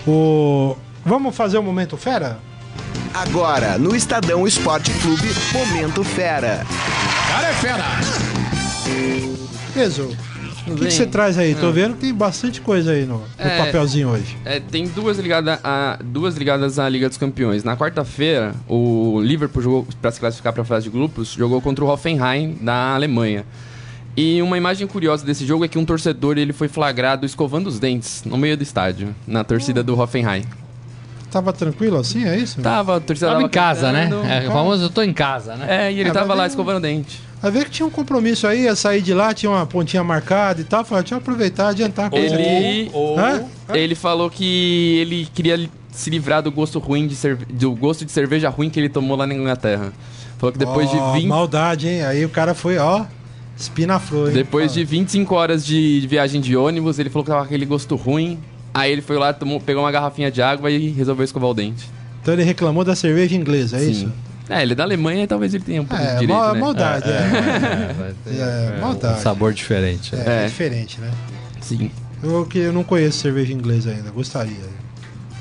[0.07, 0.77] O...
[1.07, 2.37] Vamos fazer o Momento Fera?
[3.15, 6.67] Agora, no Estadão Esporte Clube, Momento Fera.
[9.73, 10.11] Peso,
[10.67, 11.55] o que, você traz aí?
[11.55, 13.67] Tô vendo que tem bastante coisa aí no, no É.
[13.67, 14.37] papelzinho hoje.
[14.45, 17.63] É, tem duas, ligada a, duas ligadas à Liga dos Campeões.
[17.63, 21.85] Na quarta-feira, o Liverpool jogou para se classificar para a fase de grupos, jogou contra
[21.85, 23.47] o Hoffenheim da Alemanha.
[24.17, 27.79] E uma imagem curiosa desse jogo é que um torcedor ele foi flagrado escovando os
[27.79, 30.43] dentes no meio do estádio, na torcida do Hoffenheim.
[31.31, 32.61] Tava tranquilo assim, é isso?
[32.61, 34.05] Tava, a torcida Tava em casa, né?
[34.05, 34.27] cantando.
[34.29, 35.87] É, o famoso eu tô em casa, né?
[35.87, 37.21] É, e ele É, tava lá escovando o dente.
[37.43, 40.61] Vai ver que tinha um compromisso aí, ia sair de lá, tinha uma pontinha marcada
[40.61, 40.85] e tal.
[40.85, 42.35] Falei, deixa eu aproveitar, adiantar a coisa.
[42.35, 43.45] Ele, Hã?
[43.75, 47.45] ele falou que ele queria se livrar do gosto ruim de cerve...
[47.47, 49.93] do gosto de cerveja ruim que ele tomou lá na Inglaterra.
[50.39, 52.03] Falou que depois Ó, de 20 Maldade, hein?
[52.05, 53.05] Aí o cara foi, ó,
[53.57, 54.35] espinafrou, hein?
[54.35, 57.65] Depois de 25 horas de, de viagem de ônibus, ele falou que tava com aquele
[57.67, 58.39] gosto ruim.
[58.77, 61.89] Aí ele foi lá, tomou, pegou uma garrafinha de água e resolveu escovar o dente.
[62.21, 64.13] Então ele reclamou da cerveja inglesa, é isso?
[64.49, 66.55] É, ele é da Alemanha e talvez ele tenha um pouco É, de direito, mal-
[66.55, 66.61] né?
[66.61, 67.15] maldade, é.
[67.15, 69.19] É, vai ter, É, é, maldade.
[69.19, 70.15] um sabor diferente.
[70.15, 70.23] né?
[70.27, 70.47] É, é É.
[70.47, 71.11] diferente, né?
[71.61, 71.91] Sim.
[72.23, 74.55] Eu, que eu não conheço cerveja inglesa ainda, gostaria.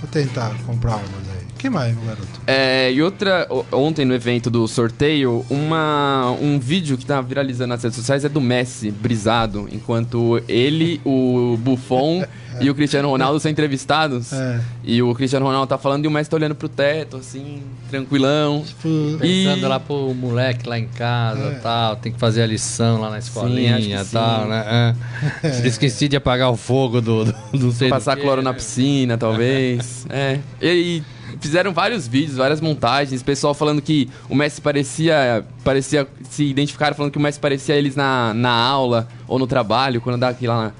[0.02, 1.46] Vou tentar comprar umas aí.
[1.58, 2.28] que mais, meu garoto?
[2.48, 7.82] É, e outra, ontem no evento do sorteio, uma, um vídeo que tá viralizando nas
[7.84, 12.24] redes sociais é do Messi, brisado, enquanto ele, o Buffon
[12.62, 14.32] e o Cristiano Ronaldo são entrevistados.
[14.34, 14.60] É.
[14.84, 18.64] E o Cristiano Ronaldo tá falando e o Messi tá olhando pro teto, assim, tranquilão.
[18.66, 18.90] Tipo,
[19.20, 21.60] Pensando E- lá pro moleque lá em casa É.
[21.62, 24.12] tal, tem que fazer a lição lá na escolinha e sim.
[24.12, 24.96] tal, né?
[25.44, 25.68] É.
[25.68, 29.18] Esqueci de apagar o fogo do, do, do sei do Passar quê, cloro na piscina,
[29.18, 30.06] talvez.
[30.10, 30.40] é.
[30.62, 31.04] E, e
[31.40, 33.22] fizeram vários vídeos, várias montagens.
[33.22, 35.44] Pessoal falando que o Messi parecia.
[35.64, 40.00] parecia se identificaram falando que o Messi parecia eles na, na aula ou no trabalho,
[40.02, 40.74] quando dá aquela,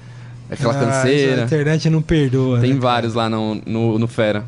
[0.50, 1.42] aquela ah, canseira.
[1.42, 2.60] A internet não perdoa.
[2.60, 4.44] Tem né, vários lá no, no, no Fera.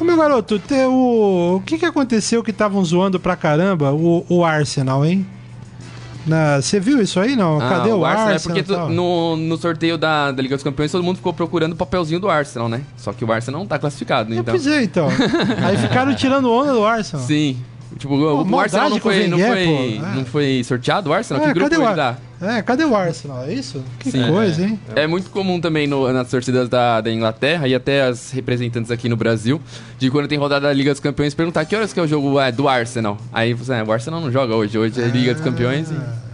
[0.00, 4.24] Ô meu garoto, te- o, o que, que aconteceu que estavam zoando pra caramba o,
[4.28, 5.26] o Arsenal, hein?
[6.60, 7.58] Você viu isso aí, não?
[7.58, 8.34] Cadê o, Arsenal?
[8.34, 11.72] É porque tu- no, no sorteio da, da Liga dos Campeões todo mundo ficou procurando
[11.72, 12.82] o papelzinho do Arsenal, né?
[12.96, 14.54] Só que o Arsenal não tá classificado, Eu então.
[14.54, 15.08] pois é, então.
[15.66, 17.26] aí ficaram tirando onda do Arsenal.
[17.26, 17.56] Sim.
[17.98, 19.66] Tipo, o, o Arsenal não foi, não, Wenger, foi,
[20.00, 20.06] pô.
[20.06, 20.14] É.
[20.16, 21.42] não foi sorteado o Arsenal?
[21.42, 22.16] É, que grupo cadê o ele dá?
[22.40, 23.44] É, cadê o Arsenal?
[23.44, 23.82] É isso?
[24.00, 24.26] Que Sim.
[24.26, 24.80] coisa, hein?
[24.96, 29.08] É muito comum também no- nas torcidas da, da Inglaterra e até as representantes aqui
[29.08, 29.60] no Brasil,
[29.98, 32.40] de quando tem rodada da Liga dos Campeões, perguntar que horas que é o jogo
[32.40, 33.16] é, do Arsenal.
[33.32, 35.90] Aí você, é, o Arsenal não joga hoje, hoje é Liga dos Campeões.
[35.90, 36.31] e-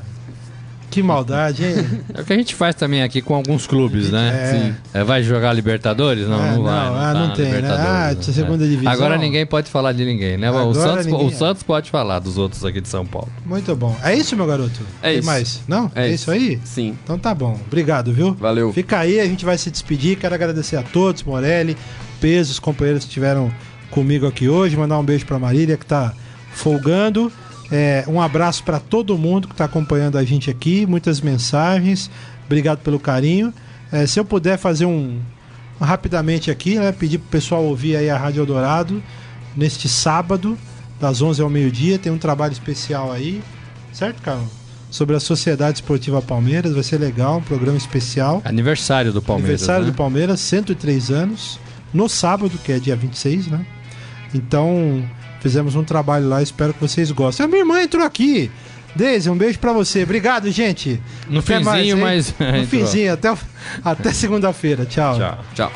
[0.91, 1.75] Que maldade, hein?
[2.15, 4.29] É o que a gente faz também aqui com alguns clubes, né?
[4.35, 4.53] É.
[4.59, 4.75] Sim.
[4.95, 6.27] É, vai jogar Libertadores?
[6.27, 6.73] Não, É, não vai.
[6.87, 7.69] não, ah, tá não tem, né?
[7.71, 8.23] Ah, né?
[8.23, 8.69] segunda É.
[8.69, 8.93] divisão.
[8.93, 10.51] Agora ninguém pode falar de ninguém, né?
[10.51, 13.29] o, Santos, ninguém- o Santos pode falar dos outros aqui de São Paulo.
[13.45, 13.95] Muito bom.
[14.03, 14.81] É isso, meu garoto?
[15.03, 15.27] É Tem isso.
[15.27, 15.61] mais?
[15.69, 15.93] Não?
[15.95, 16.59] É, É isso aí?
[16.65, 16.97] Sim.
[17.05, 17.59] Então tá bom.
[17.67, 18.35] Obrigado, viu?
[18.35, 18.73] Valeu.
[18.73, 20.17] Fica aí, a gente vai se despedir.
[20.17, 21.77] Quero agradecer a todos, Morelli,
[22.21, 23.53] Peso, os companheiros que estiveram
[23.91, 24.77] comigo aqui hoje.
[24.77, 26.13] Mandar um beijo pra Marília, que tá
[26.53, 27.31] folgando.
[27.71, 30.87] É, um abraço para todo mundo que está acompanhando a gente aqui.
[30.87, 32.11] Muitas mensagens.
[32.47, 33.53] Obrigado pelo carinho.
[33.93, 35.21] É, se eu puder fazer um
[35.81, 39.03] rapidamente aqui, né, pedir pro pessoal ouvir aí a Rádio Eldorado
[39.57, 40.59] neste sábado,
[41.01, 41.99] das 11 ao meio-dia.
[41.99, 43.43] Tem um trabalho especial aí,
[43.93, 44.49] certo, Carlos?
[44.91, 46.73] Sobre a Sociedade Esportiva Palmeiras.
[46.73, 48.41] Vai ser legal, um programa especial.
[48.45, 49.63] Aniversário do Palmeiras.
[49.63, 49.91] Aniversário né?
[49.91, 51.61] do Palmeiras, 103 anos.
[51.93, 53.65] No sábado, que é dia 26, né?
[54.35, 55.03] Então,
[55.41, 57.45] fizemos um trabalho lá, espero que vocês gostem.
[57.45, 58.51] A minha irmã entrou aqui.
[58.97, 60.03] Deise, um beijo pra você.
[60.03, 61.01] Obrigado, gente.
[61.29, 62.03] No Até finzinho, hein?
[62.03, 62.35] mas.
[62.39, 63.39] No finzinho, até, o-
[63.85, 64.85] até segunda-feira.
[64.87, 65.17] Tchau.
[65.19, 65.45] Tchau.
[65.55, 65.73] Tchau.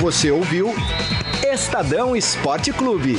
[0.00, 0.74] Você ouviu
[1.52, 3.16] Estadão Esporte Clube.